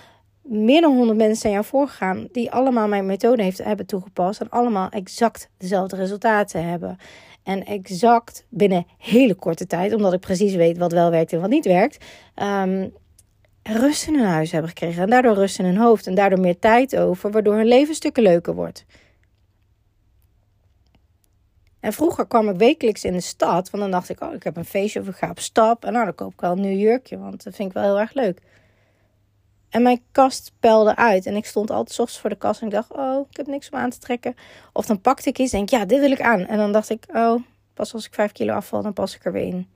meer 0.43 0.81
dan 0.81 0.97
100 0.97 1.19
mensen 1.19 1.37
zijn 1.37 1.53
jou 1.53 1.65
voorgegaan 1.65 2.29
die 2.33 2.51
allemaal 2.51 2.89
mijn 2.89 3.07
methode 3.07 3.43
heeft, 3.43 3.65
hebben 3.65 3.87
toegepast 3.87 4.41
en 4.41 4.51
allemaal 4.51 4.89
exact 4.89 5.51
dezelfde 5.59 5.97
resultaten 5.97 6.69
hebben. 6.69 6.97
En 7.43 7.65
exact 7.65 8.47
binnen 8.49 8.87
hele 8.99 9.35
korte 9.35 9.67
tijd, 9.67 9.95
omdat 9.95 10.13
ik 10.13 10.21
precies 10.21 10.55
weet 10.55 10.79
wat 10.79 10.93
wel 10.93 11.11
werkt 11.11 11.33
en 11.33 11.41
wat 11.41 11.51
niet 11.51 11.67
werkt. 11.67 12.05
Um, 12.43 12.93
rust 13.75 14.07
in 14.07 14.15
hun 14.15 14.27
huis 14.27 14.51
hebben 14.51 14.71
gekregen. 14.71 15.03
En 15.03 15.11
daardoor 15.11 15.35
rust 15.35 15.59
in 15.59 15.65
hun 15.65 15.77
hoofd. 15.77 16.07
En 16.07 16.15
daardoor 16.15 16.41
meer 16.41 16.59
tijd 16.59 16.97
over, 16.97 17.31
waardoor 17.31 17.55
hun 17.55 17.67
leven 17.67 17.95
stukken 17.95 18.23
leuker 18.23 18.55
wordt. 18.55 18.85
En 21.81 21.93
vroeger 21.93 22.27
kwam 22.27 22.49
ik 22.49 22.57
wekelijks 22.57 23.05
in 23.05 23.13
de 23.13 23.21
stad. 23.21 23.71
Want 23.71 23.83
dan 23.83 23.91
dacht 23.91 24.09
ik, 24.09 24.21
oh, 24.21 24.35
ik 24.35 24.43
heb 24.43 24.57
een 24.57 24.65
feestje 24.65 25.01
of 25.01 25.09
ik 25.09 25.17
ga 25.17 25.31
op 25.31 25.39
stap. 25.39 25.85
En 25.85 25.93
nou, 25.93 26.05
dan 26.05 26.15
koop 26.15 26.33
ik 26.33 26.41
wel 26.41 26.53
een 26.53 26.61
nieuw 26.61 26.79
jurkje. 26.79 27.19
Want 27.19 27.45
dat 27.45 27.55
vind 27.55 27.69
ik 27.69 27.75
wel 27.75 27.85
heel 27.85 28.01
erg 28.01 28.13
leuk. 28.13 28.41
En 29.69 29.83
mijn 29.83 30.03
kast 30.13 30.53
pelde 30.61 30.97
uit. 30.97 31.27
En 31.27 31.37
ik 31.37 31.47
stond 31.47 31.71
altijd 31.71 31.99
ochtends 31.99 32.21
voor 32.21 32.31
de 32.31 32.37
kast. 32.37 32.61
En 32.61 32.67
ik 32.67 32.73
dacht, 32.73 32.93
oh, 32.93 33.27
ik 33.31 33.37
heb 33.37 33.47
niks 33.47 33.71
om 33.71 33.79
aan 33.79 33.91
te 33.91 33.99
trekken. 33.99 34.35
Of 34.73 34.87
dan 34.87 35.01
pakte 35.01 35.29
ik 35.29 35.39
iets 35.39 35.53
en 35.53 35.59
denk, 35.59 35.71
ja, 35.71 35.85
dit 35.85 36.01
wil 36.01 36.11
ik 36.11 36.21
aan. 36.21 36.47
En 36.47 36.57
dan 36.57 36.73
dacht 36.73 36.91
ik, 36.91 37.05
oh, 37.13 37.43
pas 37.75 37.95
als 37.95 38.07
ik 38.07 38.15
vijf 38.15 38.33
kilo 38.33 38.55
afval, 38.55 38.83
dan 38.83 38.93
pas 38.93 39.15
ik 39.15 39.25
er 39.25 39.33
weer 39.33 39.47
in. 39.47 39.69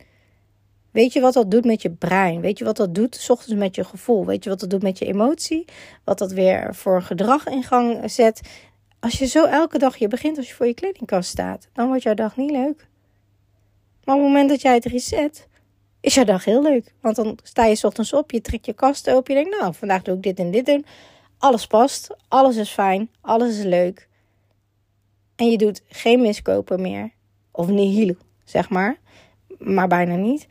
Weet 0.90 1.12
je 1.12 1.20
wat 1.20 1.32
dat 1.32 1.50
doet 1.50 1.64
met 1.64 1.82
je 1.82 1.90
brein? 1.90 2.40
Weet 2.40 2.58
je 2.58 2.64
wat 2.64 2.76
dat 2.76 2.94
doet 2.94 3.14
s 3.16 3.30
ochtends 3.30 3.60
met 3.60 3.74
je 3.74 3.84
gevoel? 3.84 4.26
Weet 4.26 4.44
je 4.44 4.50
wat 4.50 4.60
dat 4.60 4.70
doet 4.70 4.82
met 4.82 4.98
je 4.98 5.04
emotie? 5.04 5.64
Wat 6.04 6.18
dat 6.18 6.32
weer 6.32 6.74
voor 6.74 7.02
gedrag 7.02 7.46
in 7.46 7.62
gang 7.62 8.10
zet? 8.10 8.40
Als 9.00 9.18
je 9.18 9.26
zo 9.26 9.44
elke 9.44 9.78
dag 9.78 9.96
je 9.96 10.08
begint 10.08 10.36
als 10.36 10.48
je 10.48 10.54
voor 10.54 10.66
je 10.66 10.74
kledingkast 10.74 11.30
staat, 11.30 11.68
dan 11.72 11.86
wordt 11.86 12.02
jouw 12.02 12.14
dag 12.14 12.36
niet 12.36 12.50
leuk. 12.50 12.88
Maar 14.04 14.14
op 14.14 14.20
het 14.20 14.30
moment 14.30 14.48
dat 14.48 14.60
jij 14.60 14.74
het 14.74 14.84
reset, 14.84 15.48
is 16.00 16.14
jouw 16.14 16.24
dag 16.24 16.44
heel 16.44 16.62
leuk. 16.62 16.94
Want 17.00 17.16
dan 17.16 17.38
sta 17.42 17.64
je 17.64 17.74
s 17.74 17.84
ochtends 17.84 18.12
op, 18.12 18.30
je 18.30 18.40
trekt 18.40 18.66
je 18.66 18.72
kast 18.72 19.10
open, 19.10 19.34
je 19.34 19.42
denkt, 19.42 19.60
nou, 19.60 19.74
vandaag 19.74 20.02
doe 20.02 20.16
ik 20.16 20.22
dit 20.22 20.38
en 20.38 20.50
dit 20.50 20.66
doen. 20.66 20.84
Alles 21.38 21.66
past, 21.66 22.16
alles 22.28 22.56
is 22.56 22.70
fijn, 22.70 23.10
alles 23.20 23.58
is 23.58 23.64
leuk. 23.64 24.08
En 25.36 25.50
je 25.50 25.58
doet 25.58 25.82
geen 25.88 26.20
miskopen 26.20 26.82
meer. 26.82 27.12
Of 27.50 27.68
nihil, 27.68 28.16
zeg 28.44 28.68
maar. 28.68 28.96
Maar 29.58 29.88
bijna 29.88 30.14
niet. 30.14 30.46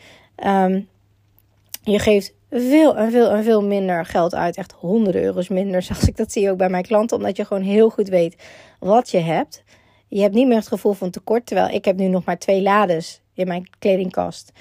Um, 0.45 0.87
je 1.83 1.99
geeft 1.99 2.33
veel 2.49 2.97
en 2.97 3.11
veel 3.11 3.29
en 3.29 3.43
veel 3.43 3.63
minder 3.63 4.05
geld 4.05 4.35
uit. 4.35 4.57
Echt 4.57 4.71
honderden 4.71 5.23
euro's 5.23 5.47
minder, 5.47 5.81
zoals 5.91 6.07
ik 6.07 6.17
dat 6.17 6.31
zie 6.31 6.51
ook 6.51 6.57
bij 6.57 6.69
mijn 6.69 6.83
klanten. 6.83 7.17
Omdat 7.17 7.37
je 7.37 7.45
gewoon 7.45 7.63
heel 7.63 7.89
goed 7.89 8.07
weet 8.07 8.35
wat 8.79 9.09
je 9.09 9.19
hebt. 9.19 9.63
Je 10.07 10.21
hebt 10.21 10.33
niet 10.33 10.47
meer 10.47 10.57
het 10.57 10.67
gevoel 10.67 10.93
van 10.93 11.09
tekort. 11.09 11.45
Terwijl 11.45 11.75
ik 11.75 11.85
heb 11.85 11.97
nu 11.97 12.07
nog 12.07 12.25
maar 12.25 12.37
twee 12.37 12.61
lades 12.61 13.21
in 13.33 13.47
mijn 13.47 13.69
kledingkast. 13.79 14.51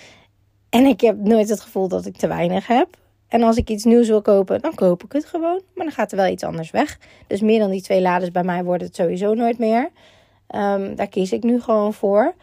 En 0.70 0.84
ik 0.84 1.00
heb 1.00 1.16
nooit 1.16 1.48
het 1.48 1.60
gevoel 1.60 1.88
dat 1.88 2.06
ik 2.06 2.16
te 2.16 2.26
weinig 2.26 2.66
heb. 2.66 2.88
En 3.28 3.42
als 3.42 3.56
ik 3.56 3.70
iets 3.70 3.84
nieuws 3.84 4.08
wil 4.08 4.22
kopen, 4.22 4.60
dan 4.60 4.74
koop 4.74 5.04
ik 5.04 5.12
het 5.12 5.24
gewoon. 5.24 5.60
Maar 5.74 5.84
dan 5.84 5.94
gaat 5.94 6.10
er 6.10 6.16
wel 6.16 6.26
iets 6.26 6.44
anders 6.44 6.70
weg. 6.70 6.98
Dus 7.26 7.40
meer 7.40 7.58
dan 7.58 7.70
die 7.70 7.82
twee 7.82 8.00
lades 8.00 8.30
bij 8.30 8.44
mij 8.44 8.64
worden 8.64 8.86
het 8.86 8.96
sowieso 8.96 9.34
nooit 9.34 9.58
meer. 9.58 9.90
Um, 10.54 10.94
daar 10.94 11.08
kies 11.08 11.32
ik 11.32 11.42
nu 11.42 11.60
gewoon 11.60 11.94
voor. 11.94 12.34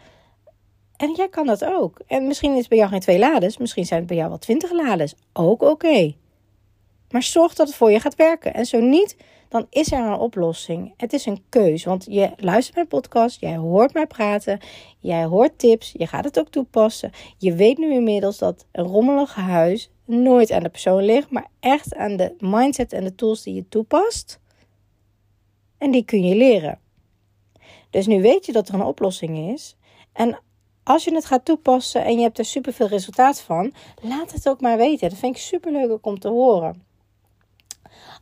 En 0.96 1.12
jij 1.14 1.28
kan 1.28 1.46
dat 1.46 1.64
ook. 1.64 2.00
En 2.06 2.26
misschien 2.26 2.52
is 2.52 2.58
het 2.58 2.68
bij 2.68 2.78
jou 2.78 2.90
geen 2.90 3.00
twee 3.00 3.18
lades, 3.18 3.58
misschien 3.58 3.86
zijn 3.86 3.98
het 3.98 4.08
bij 4.08 4.16
jou 4.16 4.28
wel 4.28 4.38
twintig 4.38 4.72
lades. 4.72 5.14
Ook 5.32 5.62
oké. 5.62 6.14
Maar 7.10 7.22
zorg 7.22 7.54
dat 7.54 7.66
het 7.66 7.76
voor 7.76 7.90
je 7.90 8.00
gaat 8.00 8.14
werken. 8.14 8.54
En 8.54 8.66
zo 8.66 8.80
niet, 8.80 9.16
dan 9.48 9.66
is 9.70 9.92
er 9.92 9.98
een 9.98 10.18
oplossing. 10.18 10.94
Het 10.96 11.12
is 11.12 11.26
een 11.26 11.42
keus. 11.48 11.84
Want 11.84 12.06
je 12.08 12.30
luistert 12.36 12.74
mijn 12.76 12.88
podcast, 12.88 13.40
jij 13.40 13.56
hoort 13.56 13.92
mij 13.92 14.06
praten, 14.06 14.58
jij 14.98 15.24
hoort 15.24 15.58
tips, 15.58 15.92
je 15.96 16.06
gaat 16.06 16.24
het 16.24 16.38
ook 16.38 16.48
toepassen. 16.48 17.10
Je 17.38 17.54
weet 17.54 17.78
nu 17.78 17.92
inmiddels 17.92 18.38
dat 18.38 18.66
een 18.72 18.84
rommelig 18.84 19.34
huis 19.34 19.90
nooit 20.04 20.50
aan 20.50 20.62
de 20.62 20.68
persoon 20.68 21.04
ligt, 21.04 21.30
maar 21.30 21.46
echt 21.60 21.94
aan 21.94 22.16
de 22.16 22.34
mindset 22.38 22.92
en 22.92 23.04
de 23.04 23.14
tools 23.14 23.42
die 23.42 23.54
je 23.54 23.68
toepast. 23.68 24.40
En 25.78 25.90
die 25.90 26.04
kun 26.04 26.24
je 26.26 26.34
leren. 26.34 26.80
Dus 27.90 28.06
nu 28.06 28.22
weet 28.22 28.46
je 28.46 28.52
dat 28.52 28.68
er 28.68 28.74
een 28.74 28.82
oplossing 28.82 29.52
is. 29.52 29.76
En 30.12 30.38
als 30.86 31.04
je 31.04 31.14
het 31.14 31.24
gaat 31.24 31.44
toepassen 31.44 32.04
en 32.04 32.16
je 32.16 32.22
hebt 32.22 32.38
er 32.38 32.44
superveel 32.44 32.86
resultaat 32.86 33.40
van, 33.40 33.72
laat 34.02 34.32
het 34.32 34.48
ook 34.48 34.60
maar 34.60 34.76
weten. 34.76 35.08
Dat 35.08 35.18
vind 35.18 35.36
ik 35.36 35.42
super 35.42 35.72
leuk 35.72 36.06
om 36.06 36.18
te 36.18 36.28
horen. 36.28 36.82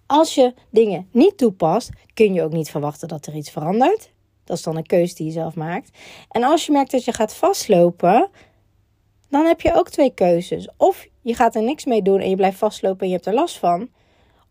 Als 0.07 0.35
je 0.35 0.55
dingen 0.71 1.09
niet 1.11 1.39
toepast, 1.39 1.91
kun 2.15 2.35
je 2.35 2.43
ook 2.43 2.53
niet 2.53 2.71
verwachten 2.71 3.09
dat 3.09 3.27
er 3.27 3.35
iets 3.35 3.51
verandert. 3.51 4.13
Dat 4.45 4.57
is 4.57 4.63
dan 4.63 4.77
een 4.77 4.87
keuze 4.87 5.15
die 5.15 5.27
je 5.27 5.33
zelf 5.33 5.55
maakt. 5.55 5.99
En 6.31 6.43
als 6.43 6.67
je 6.67 6.73
merkt 6.73 6.91
dat 6.91 7.05
je 7.05 7.13
gaat 7.13 7.35
vastlopen, 7.35 8.29
dan 9.29 9.45
heb 9.45 9.61
je 9.61 9.75
ook 9.75 9.91
twee 9.91 10.15
keuzes. 10.15 10.69
Of 10.77 11.07
je 11.23 11.35
gaat 11.35 11.55
er 11.55 11.63
niks 11.63 11.85
mee 11.85 12.03
doen 12.03 12.21
en 12.21 12.29
je 12.29 12.37
blijft 12.37 12.59
vastlopen 12.59 13.01
en 13.01 13.07
je 13.07 13.15
hebt 13.15 13.27
er 13.27 13.35
last 13.35 13.59
van. 13.59 13.89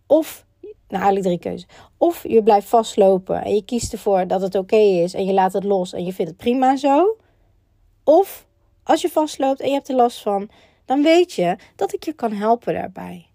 Of, 0.07 0.45
nou 0.61 1.03
eigenlijk 1.03 1.25
drie 1.25 1.39
keuzes. 1.39 1.69
Of 1.97 2.27
je 2.27 2.43
blijft 2.43 2.67
vastlopen 2.67 3.43
en 3.43 3.55
je 3.55 3.65
kiest 3.65 3.93
ervoor 3.93 4.27
dat 4.27 4.41
het 4.41 4.55
oké 4.55 4.75
is 4.75 5.13
en 5.13 5.25
je 5.25 5.33
laat 5.33 5.53
het 5.53 5.63
los 5.63 5.93
en 5.93 6.05
je 6.05 6.13
vindt 6.13 6.31
het 6.31 6.39
prima 6.39 6.75
zo. 6.75 7.17
Of 8.03 8.45
als 8.83 9.01
je 9.01 9.09
vastloopt 9.09 9.59
en 9.59 9.67
je 9.67 9.73
hebt 9.73 9.89
er 9.89 9.95
last 9.95 10.21
van, 10.21 10.49
dan 10.85 11.03
weet 11.03 11.33
je 11.33 11.55
dat 11.75 11.93
ik 11.93 12.03
je 12.03 12.13
kan 12.13 12.31
helpen 12.31 12.73
daarbij. 12.73 13.27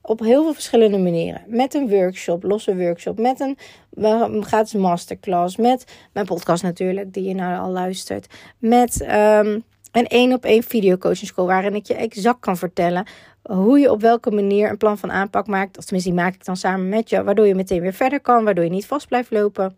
Op 0.00 0.20
heel 0.20 0.42
veel 0.42 0.54
verschillende 0.54 0.98
manieren. 0.98 1.42
Met 1.46 1.74
een 1.74 1.88
workshop, 1.88 2.42
losse 2.42 2.76
workshop. 2.76 3.18
Met 3.18 3.40
een 3.40 4.44
gratis 4.44 4.72
masterclass. 4.72 5.56
Met 5.56 5.84
mijn 6.12 6.26
podcast 6.26 6.62
natuurlijk, 6.62 7.12
die 7.12 7.24
je 7.24 7.34
nou 7.34 7.58
al 7.58 7.70
luistert. 7.70 8.26
Met 8.58 9.00
um, 9.00 9.64
een 9.92 10.06
één 10.06 10.32
op 10.32 10.44
één 10.44 10.62
videocoaching 10.62 11.26
school. 11.26 11.46
Waarin 11.46 11.74
ik 11.74 11.86
je 11.86 11.94
exact 11.94 12.40
kan 12.40 12.56
vertellen 12.56 13.06
hoe 13.42 13.78
je 13.78 13.90
op 13.90 14.00
welke 14.00 14.30
manier 14.30 14.70
een 14.70 14.76
plan 14.76 14.98
van 14.98 15.12
aanpak 15.12 15.46
maakt. 15.46 15.78
Of 15.78 15.84
tenminste, 15.84 16.12
die 16.12 16.20
maak 16.20 16.34
ik 16.34 16.44
dan 16.44 16.56
samen 16.56 16.88
met 16.88 17.08
je. 17.10 17.24
Waardoor 17.24 17.46
je 17.46 17.54
meteen 17.54 17.80
weer 17.80 17.94
verder 17.94 18.20
kan. 18.20 18.44
Waardoor 18.44 18.64
je 18.64 18.70
niet 18.70 18.86
vast 18.86 19.08
blijft 19.08 19.30
lopen. 19.30 19.76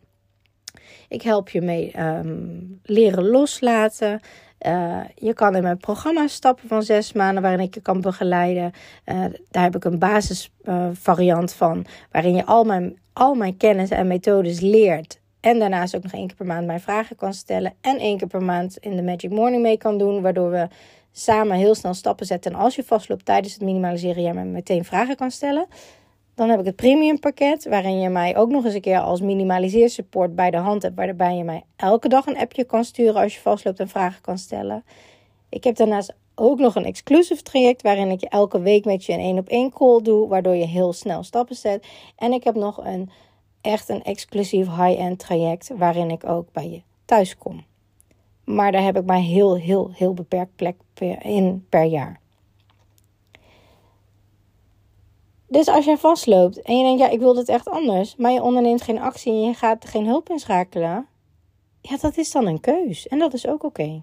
Ik 1.08 1.22
help 1.22 1.48
je 1.48 1.60
mee 1.60 2.00
um, 2.00 2.80
leren 2.82 3.28
loslaten. 3.28 4.20
Uh, 4.66 5.00
je 5.14 5.34
kan 5.34 5.56
in 5.56 5.62
mijn 5.62 5.76
programma 5.76 6.26
stappen 6.26 6.68
van 6.68 6.82
zes 6.82 7.12
maanden 7.12 7.42
waarin 7.42 7.60
ik 7.60 7.74
je 7.74 7.80
kan 7.80 8.00
begeleiden. 8.00 8.72
Uh, 9.06 9.24
daar 9.50 9.62
heb 9.62 9.76
ik 9.76 9.84
een 9.84 9.98
basisvariant 9.98 11.50
uh, 11.50 11.56
van 11.56 11.86
waarin 12.10 12.34
je 12.34 12.46
al 12.46 12.64
mijn, 12.64 12.98
al 13.12 13.34
mijn 13.34 13.56
kennis 13.56 13.90
en 13.90 14.06
methodes 14.06 14.60
leert. 14.60 15.20
En 15.40 15.58
daarnaast 15.58 15.96
ook 15.96 16.02
nog 16.02 16.12
één 16.12 16.26
keer 16.26 16.36
per 16.36 16.46
maand 16.46 16.66
mijn 16.66 16.80
vragen 16.80 17.16
kan 17.16 17.34
stellen. 17.34 17.74
En 17.80 17.98
één 17.98 18.18
keer 18.18 18.28
per 18.28 18.42
maand 18.42 18.76
in 18.76 18.96
de 18.96 19.02
Magic 19.02 19.30
Morning 19.30 19.62
mee 19.62 19.76
kan 19.76 19.98
doen. 19.98 20.22
Waardoor 20.22 20.50
we 20.50 20.68
samen 21.12 21.56
heel 21.56 21.74
snel 21.74 21.94
stappen 21.94 22.26
zetten. 22.26 22.52
En 22.52 22.58
als 22.58 22.76
je 22.76 22.84
vastloopt 22.84 23.24
tijdens 23.24 23.52
het 23.52 23.62
minimaliseren, 23.62 24.22
jij 24.22 24.34
me 24.34 24.44
meteen 24.44 24.84
vragen 24.84 25.16
kan 25.16 25.30
stellen. 25.30 25.66
Dan 26.34 26.48
heb 26.48 26.58
ik 26.58 26.66
het 26.66 26.76
premium 26.76 27.18
pakket, 27.18 27.64
waarin 27.64 28.00
je 28.00 28.08
mij 28.08 28.36
ook 28.36 28.50
nog 28.50 28.64
eens 28.64 28.74
een 28.74 28.80
keer 28.80 29.00
als 29.00 29.20
minimaliseer 29.20 29.90
support 29.90 30.34
bij 30.34 30.50
de 30.50 30.56
hand 30.56 30.82
hebt. 30.82 30.96
Waarbij 30.96 31.36
je 31.36 31.44
mij 31.44 31.62
elke 31.76 32.08
dag 32.08 32.26
een 32.26 32.38
appje 32.38 32.64
kan 32.64 32.84
sturen 32.84 33.22
als 33.22 33.34
je 33.34 33.40
vastloopt 33.40 33.80
en 33.80 33.88
vragen 33.88 34.22
kan 34.22 34.38
stellen. 34.38 34.84
Ik 35.48 35.64
heb 35.64 35.76
daarnaast 35.76 36.14
ook 36.34 36.58
nog 36.58 36.74
een 36.74 36.84
exclusive 36.84 37.42
traject 37.42 37.82
waarin 37.82 38.10
ik 38.10 38.20
je 38.20 38.28
elke 38.28 38.60
week 38.60 38.84
met 38.84 39.04
je 39.04 39.12
een 39.12 39.18
één 39.18 39.38
op 39.38 39.48
één 39.48 39.70
call 39.70 40.02
doe, 40.02 40.28
waardoor 40.28 40.54
je 40.54 40.66
heel 40.66 40.92
snel 40.92 41.22
stappen 41.22 41.56
zet. 41.56 41.86
En 42.16 42.32
ik 42.32 42.44
heb 42.44 42.54
nog 42.54 42.84
een 42.84 43.10
echt 43.60 43.88
een 43.88 44.02
exclusief 44.02 44.66
high-end 44.66 45.18
traject 45.18 45.70
waarin 45.76 46.10
ik 46.10 46.24
ook 46.24 46.52
bij 46.52 46.70
je 46.70 46.82
thuis 47.04 47.36
kom. 47.36 47.64
Maar 48.44 48.72
daar 48.72 48.82
heb 48.82 48.96
ik 48.96 49.04
maar 49.04 49.20
heel, 49.20 49.56
heel, 49.56 49.90
heel 49.92 50.14
beperkt 50.14 50.56
plek 50.56 50.76
in 51.22 51.66
per 51.68 51.84
jaar. 51.84 52.20
Dus 55.50 55.68
als 55.68 55.84
jij 55.84 55.96
vastloopt 55.96 56.62
en 56.62 56.78
je 56.78 56.84
denkt, 56.84 57.00
ja, 57.00 57.08
ik 57.08 57.18
wil 57.18 57.34
dit 57.34 57.48
echt 57.48 57.68
anders, 57.68 58.16
maar 58.16 58.30
je 58.32 58.42
onderneemt 58.42 58.82
geen 58.82 59.00
actie 59.00 59.32
en 59.32 59.40
je 59.40 59.54
gaat 59.54 59.84
geen 59.84 60.06
hulp 60.06 60.30
inschakelen, 60.30 61.06
ja, 61.80 61.96
dat 61.96 62.16
is 62.16 62.30
dan 62.30 62.46
een 62.46 62.60
keus. 62.60 63.08
En 63.08 63.18
dat 63.18 63.34
is 63.34 63.46
ook 63.46 63.64
oké. 63.64 64.02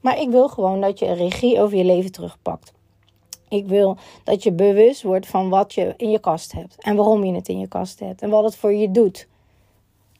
Maar 0.00 0.20
ik 0.20 0.28
wil 0.30 0.48
gewoon 0.48 0.80
dat 0.80 0.98
je 0.98 1.06
een 1.06 1.16
regie 1.16 1.60
over 1.60 1.76
je 1.76 1.84
leven 1.84 2.12
terugpakt. 2.12 2.72
Ik 3.48 3.66
wil 3.66 3.96
dat 4.24 4.42
je 4.42 4.52
bewust 4.52 5.02
wordt 5.02 5.26
van 5.26 5.48
wat 5.48 5.74
je 5.74 5.94
in 5.96 6.10
je 6.10 6.18
kast 6.18 6.52
hebt 6.52 6.76
en 6.78 6.96
waarom 6.96 7.24
je 7.24 7.34
het 7.34 7.48
in 7.48 7.58
je 7.58 7.68
kast 7.68 8.00
hebt 8.00 8.22
en 8.22 8.30
wat 8.30 8.44
het 8.44 8.56
voor 8.56 8.72
je 8.72 8.90
doet. 8.90 9.28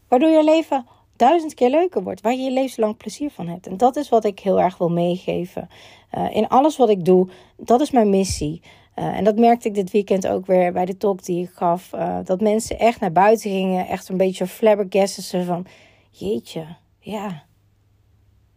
Waardoor 0.09 0.29
je 0.29 0.45
leven 0.45 0.87
duizend 1.17 1.55
keer 1.55 1.71
leuker 1.71 2.03
wordt, 2.03 2.21
waar 2.21 2.33
je 2.33 2.43
je 2.43 2.51
levenslang 2.51 2.97
plezier 2.97 3.31
van 3.31 3.49
hebt. 3.49 3.67
En 3.67 3.77
dat 3.77 3.97
is 3.97 4.09
wat 4.09 4.25
ik 4.25 4.39
heel 4.39 4.61
erg 4.61 4.79
wil 4.79 4.91
meegeven. 4.91 5.69
Uh, 6.13 6.37
in 6.37 6.49
alles 6.49 6.77
wat 6.77 6.89
ik 6.89 7.05
doe, 7.05 7.29
dat 7.57 7.81
is 7.81 7.91
mijn 7.91 8.11
missie. 8.11 8.63
Uh, 8.99 9.05
en 9.05 9.25
dat 9.25 9.37
merkte 9.37 9.69
ik 9.69 9.75
dit 9.75 9.91
weekend 9.91 10.27
ook 10.27 10.47
weer 10.47 10.73
bij 10.73 10.85
de 10.85 10.97
talk 10.97 11.25
die 11.25 11.43
ik 11.43 11.51
gaf. 11.55 11.93
Uh, 11.95 12.19
dat 12.25 12.41
mensen 12.41 12.79
echt 12.79 13.01
naar 13.01 13.13
buiten 13.13 13.51
gingen, 13.51 13.87
echt 13.87 14.09
een 14.09 14.17
beetje 14.17 14.47
flabbergasted 14.47 15.45
van... 15.45 15.67
Jeetje, 16.11 16.67
ja, 16.99 17.43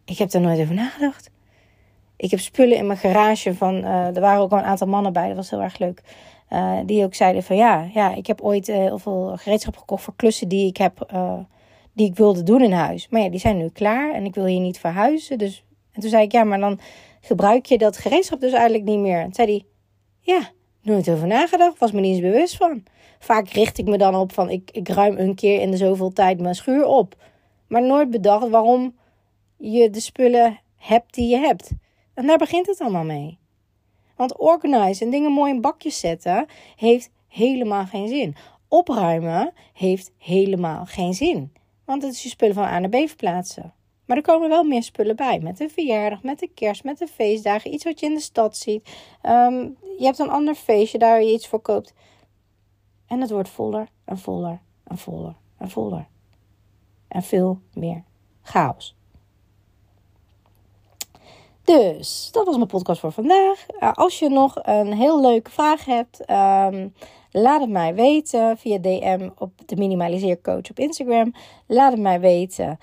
ik 0.04 0.18
heb 0.18 0.32
er 0.32 0.40
nooit 0.40 0.60
over 0.60 0.74
nagedacht. 0.74 1.30
Ik 2.16 2.30
heb 2.30 2.40
spullen 2.40 2.76
in 2.76 2.86
mijn 2.86 2.98
garage 2.98 3.54
van. 3.54 3.74
Uh, 3.74 4.16
er 4.16 4.20
waren 4.20 4.40
ook 4.40 4.52
al 4.52 4.58
een 4.58 4.64
aantal 4.64 4.86
mannen 4.86 5.12
bij, 5.12 5.26
dat 5.26 5.36
was 5.36 5.50
heel 5.50 5.62
erg 5.62 5.78
leuk. 5.78 6.02
Die 6.86 7.04
ook 7.04 7.14
zeiden 7.14 7.42
van 7.42 7.56
ja, 7.56 7.88
ja 7.94 8.14
ik 8.14 8.26
heb 8.26 8.40
ooit 8.40 8.66
heel 8.66 8.98
veel 8.98 9.36
gereedschap 9.36 9.76
gekocht 9.76 10.02
voor 10.02 10.16
klussen 10.16 10.48
die 10.48 10.66
ik 10.66 10.76
heb. 10.76 11.12
die 11.92 12.06
ik 12.06 12.16
wilde 12.16 12.42
doen 12.42 12.62
in 12.62 12.72
huis. 12.72 13.08
Maar 13.08 13.20
ja, 13.20 13.28
die 13.28 13.40
zijn 13.40 13.56
nu 13.56 13.68
klaar 13.68 14.14
en 14.14 14.24
ik 14.24 14.34
wil 14.34 14.44
hier 14.44 14.60
niet 14.60 14.78
verhuizen. 14.78 15.38
Dus, 15.38 15.64
en 15.92 16.00
toen 16.00 16.10
zei 16.10 16.22
ik 16.22 16.32
ja, 16.32 16.44
maar 16.44 16.60
dan 16.60 16.78
gebruik 17.20 17.66
je 17.66 17.78
dat 17.78 17.96
gereedschap 17.96 18.40
dus 18.40 18.52
eigenlijk 18.52 18.84
niet 18.84 18.98
meer. 18.98 19.20
En 19.20 19.34
zei 19.34 19.48
hij 19.48 19.64
ja, 20.22 20.50
nooit 20.82 21.08
over 21.08 21.26
nagedacht, 21.26 21.78
was 21.78 21.92
me 21.92 22.00
niet 22.00 22.12
eens 22.12 22.32
bewust 22.32 22.56
van. 22.56 22.82
Vaak 23.18 23.48
richt 23.48 23.78
ik 23.78 23.86
me 23.86 23.98
dan 23.98 24.14
op 24.14 24.32
van 24.32 24.50
ik, 24.50 24.70
ik 24.70 24.88
ruim 24.88 25.18
een 25.18 25.34
keer 25.34 25.60
in 25.60 25.70
de 25.70 25.76
zoveel 25.76 26.12
tijd 26.12 26.40
mijn 26.40 26.54
schuur 26.54 26.86
op. 26.86 27.16
Maar 27.66 27.82
nooit 27.82 28.10
bedacht 28.10 28.48
waarom 28.48 28.96
je 29.56 29.90
de 29.90 30.00
spullen 30.00 30.60
hebt 30.76 31.14
die 31.14 31.28
je 31.28 31.36
hebt. 31.36 31.70
En 32.14 32.26
daar 32.26 32.38
begint 32.38 32.66
het 32.66 32.80
allemaal 32.80 33.04
mee. 33.04 33.38
Want 34.16 34.36
organize 34.36 35.04
en 35.04 35.10
dingen 35.10 35.32
mooi 35.32 35.52
in 35.52 35.60
bakjes 35.60 36.00
zetten 36.00 36.46
heeft 36.76 37.10
helemaal 37.28 37.86
geen 37.86 38.08
zin. 38.08 38.36
Opruimen 38.68 39.52
heeft 39.72 40.12
helemaal 40.18 40.86
geen 40.86 41.14
zin. 41.14 41.52
Want 41.84 42.02
het 42.02 42.12
is 42.12 42.22
je 42.22 42.28
spullen 42.28 42.54
van 42.54 42.64
A 42.64 42.78
naar 42.78 42.88
B 42.88 43.08
verplaatsen. 43.08 43.74
Maar 44.12 44.20
er 44.20 44.32
komen 44.32 44.48
wel 44.48 44.64
meer 44.64 44.82
spullen 44.82 45.16
bij. 45.16 45.40
Met 45.40 45.60
een 45.60 45.70
verjaardag, 45.70 46.22
met 46.22 46.38
de 46.38 46.48
kerst, 46.54 46.84
met 46.84 46.98
de 46.98 47.06
feestdagen. 47.06 47.74
Iets 47.74 47.84
wat 47.84 48.00
je 48.00 48.06
in 48.06 48.14
de 48.14 48.20
stad 48.20 48.56
ziet. 48.56 48.88
Um, 49.22 49.76
je 49.98 50.04
hebt 50.04 50.18
een 50.18 50.30
ander 50.30 50.54
feestje, 50.54 50.98
daar 50.98 51.22
je 51.22 51.32
iets 51.32 51.48
voor 51.48 51.60
koopt. 51.60 51.94
En 53.06 53.20
het 53.20 53.30
wordt 53.30 53.48
voller 53.48 53.88
en 54.04 54.18
voller 54.18 54.60
en 54.84 54.98
voller 54.98 55.34
en 55.58 55.70
voller. 55.70 56.06
En 57.08 57.22
veel 57.22 57.60
meer 57.74 58.04
chaos. 58.42 58.96
Dus 61.64 62.28
dat 62.32 62.46
was 62.46 62.56
mijn 62.56 62.68
podcast 62.68 63.00
voor 63.00 63.12
vandaag. 63.12 63.66
Uh, 63.80 63.92
als 63.92 64.18
je 64.18 64.28
nog 64.28 64.58
een 64.62 64.92
heel 64.92 65.20
leuke 65.20 65.50
vraag 65.50 65.84
hebt, 65.84 66.30
um, 66.30 66.94
laat 67.30 67.60
het 67.60 67.70
mij 67.70 67.94
weten 67.94 68.58
via 68.58 68.78
DM 68.78 69.28
op 69.38 69.52
de 69.66 69.76
Minimaliseercoach 69.76 70.70
op 70.70 70.78
Instagram. 70.78 71.34
Laat 71.66 71.92
het 71.92 72.00
mij 72.00 72.20
weten 72.20 72.78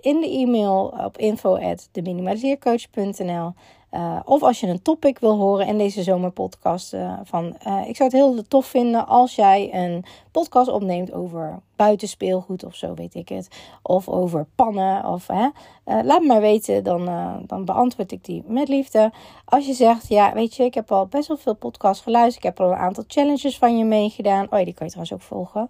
in 0.00 0.20
de 0.20 0.30
e-mail 0.30 0.94
op 1.04 1.18
info@deminimaliseercoach.nl. 1.18 3.52
Uh, 3.92 4.20
of 4.24 4.42
als 4.42 4.60
je 4.60 4.66
een 4.66 4.82
topic 4.82 5.18
wil 5.18 5.36
horen 5.36 5.66
in 5.66 5.78
deze 5.78 6.02
zomerpodcast. 6.02 6.94
Uh, 6.94 7.12
van, 7.24 7.44
uh, 7.66 7.88
ik 7.88 7.96
zou 7.96 8.10
het 8.10 8.12
heel 8.12 8.42
tof 8.48 8.66
vinden 8.66 9.06
als 9.06 9.34
jij 9.34 9.74
een 9.74 10.04
podcast 10.30 10.68
opneemt 10.68 11.12
over 11.12 11.60
buitenspeelgoed 11.76 12.64
of 12.64 12.74
zo, 12.74 12.94
weet 12.94 13.14
ik 13.14 13.28
het. 13.28 13.48
Of 13.82 14.08
over 14.08 14.46
pannen. 14.54 15.04
Of, 15.04 15.26
hè. 15.26 15.48
laat 16.02 16.20
me 16.20 16.26
maar 16.26 16.40
weten, 16.40 16.84
dan, 16.84 17.08
dan 17.46 17.64
beantwoord 17.64 18.12
ik 18.12 18.24
die 18.24 18.42
met 18.46 18.68
liefde. 18.68 19.12
Als 19.44 19.66
je 19.66 19.72
zegt, 19.72 20.08
ja, 20.08 20.32
weet 20.32 20.54
je, 20.54 20.64
ik 20.64 20.74
heb 20.74 20.92
al 20.92 21.06
best 21.06 21.28
wel 21.28 21.36
veel 21.36 21.54
podcasts 21.54 22.02
geluisterd. 22.02 22.44
Ik 22.44 22.50
heb 22.50 22.60
al 22.60 22.72
een 22.72 22.78
aantal 22.78 23.04
challenges 23.06 23.58
van 23.58 23.78
je 23.78 23.84
meegedaan. 23.84 24.46
Oh 24.50 24.58
ja, 24.58 24.64
die 24.64 24.74
kan 24.74 24.86
je 24.86 24.92
trouwens 24.92 25.12
ook 25.12 25.20
volgen. 25.20 25.68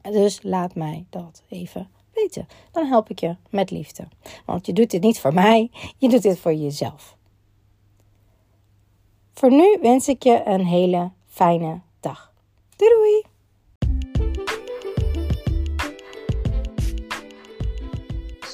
Dus 0.01 0.39
laat 0.43 0.75
mij 0.75 1.05
dat 1.09 1.43
even 1.49 1.89
weten. 2.13 2.47
Dan 2.71 2.85
help 2.85 3.09
ik 3.09 3.19
je 3.19 3.35
met 3.49 3.71
liefde. 3.71 4.07
Want 4.45 4.65
je 4.65 4.73
doet 4.73 4.91
dit 4.91 5.01
niet 5.01 5.19
voor 5.19 5.33
mij, 5.33 5.71
je 5.97 6.09
doet 6.09 6.21
dit 6.21 6.39
voor 6.39 6.53
jezelf. 6.53 7.17
Voor 9.33 9.51
nu 9.51 9.77
wens 9.81 10.07
ik 10.07 10.23
je 10.23 10.41
een 10.45 10.65
hele 10.65 11.11
fijne 11.25 11.79
dag. 11.99 12.32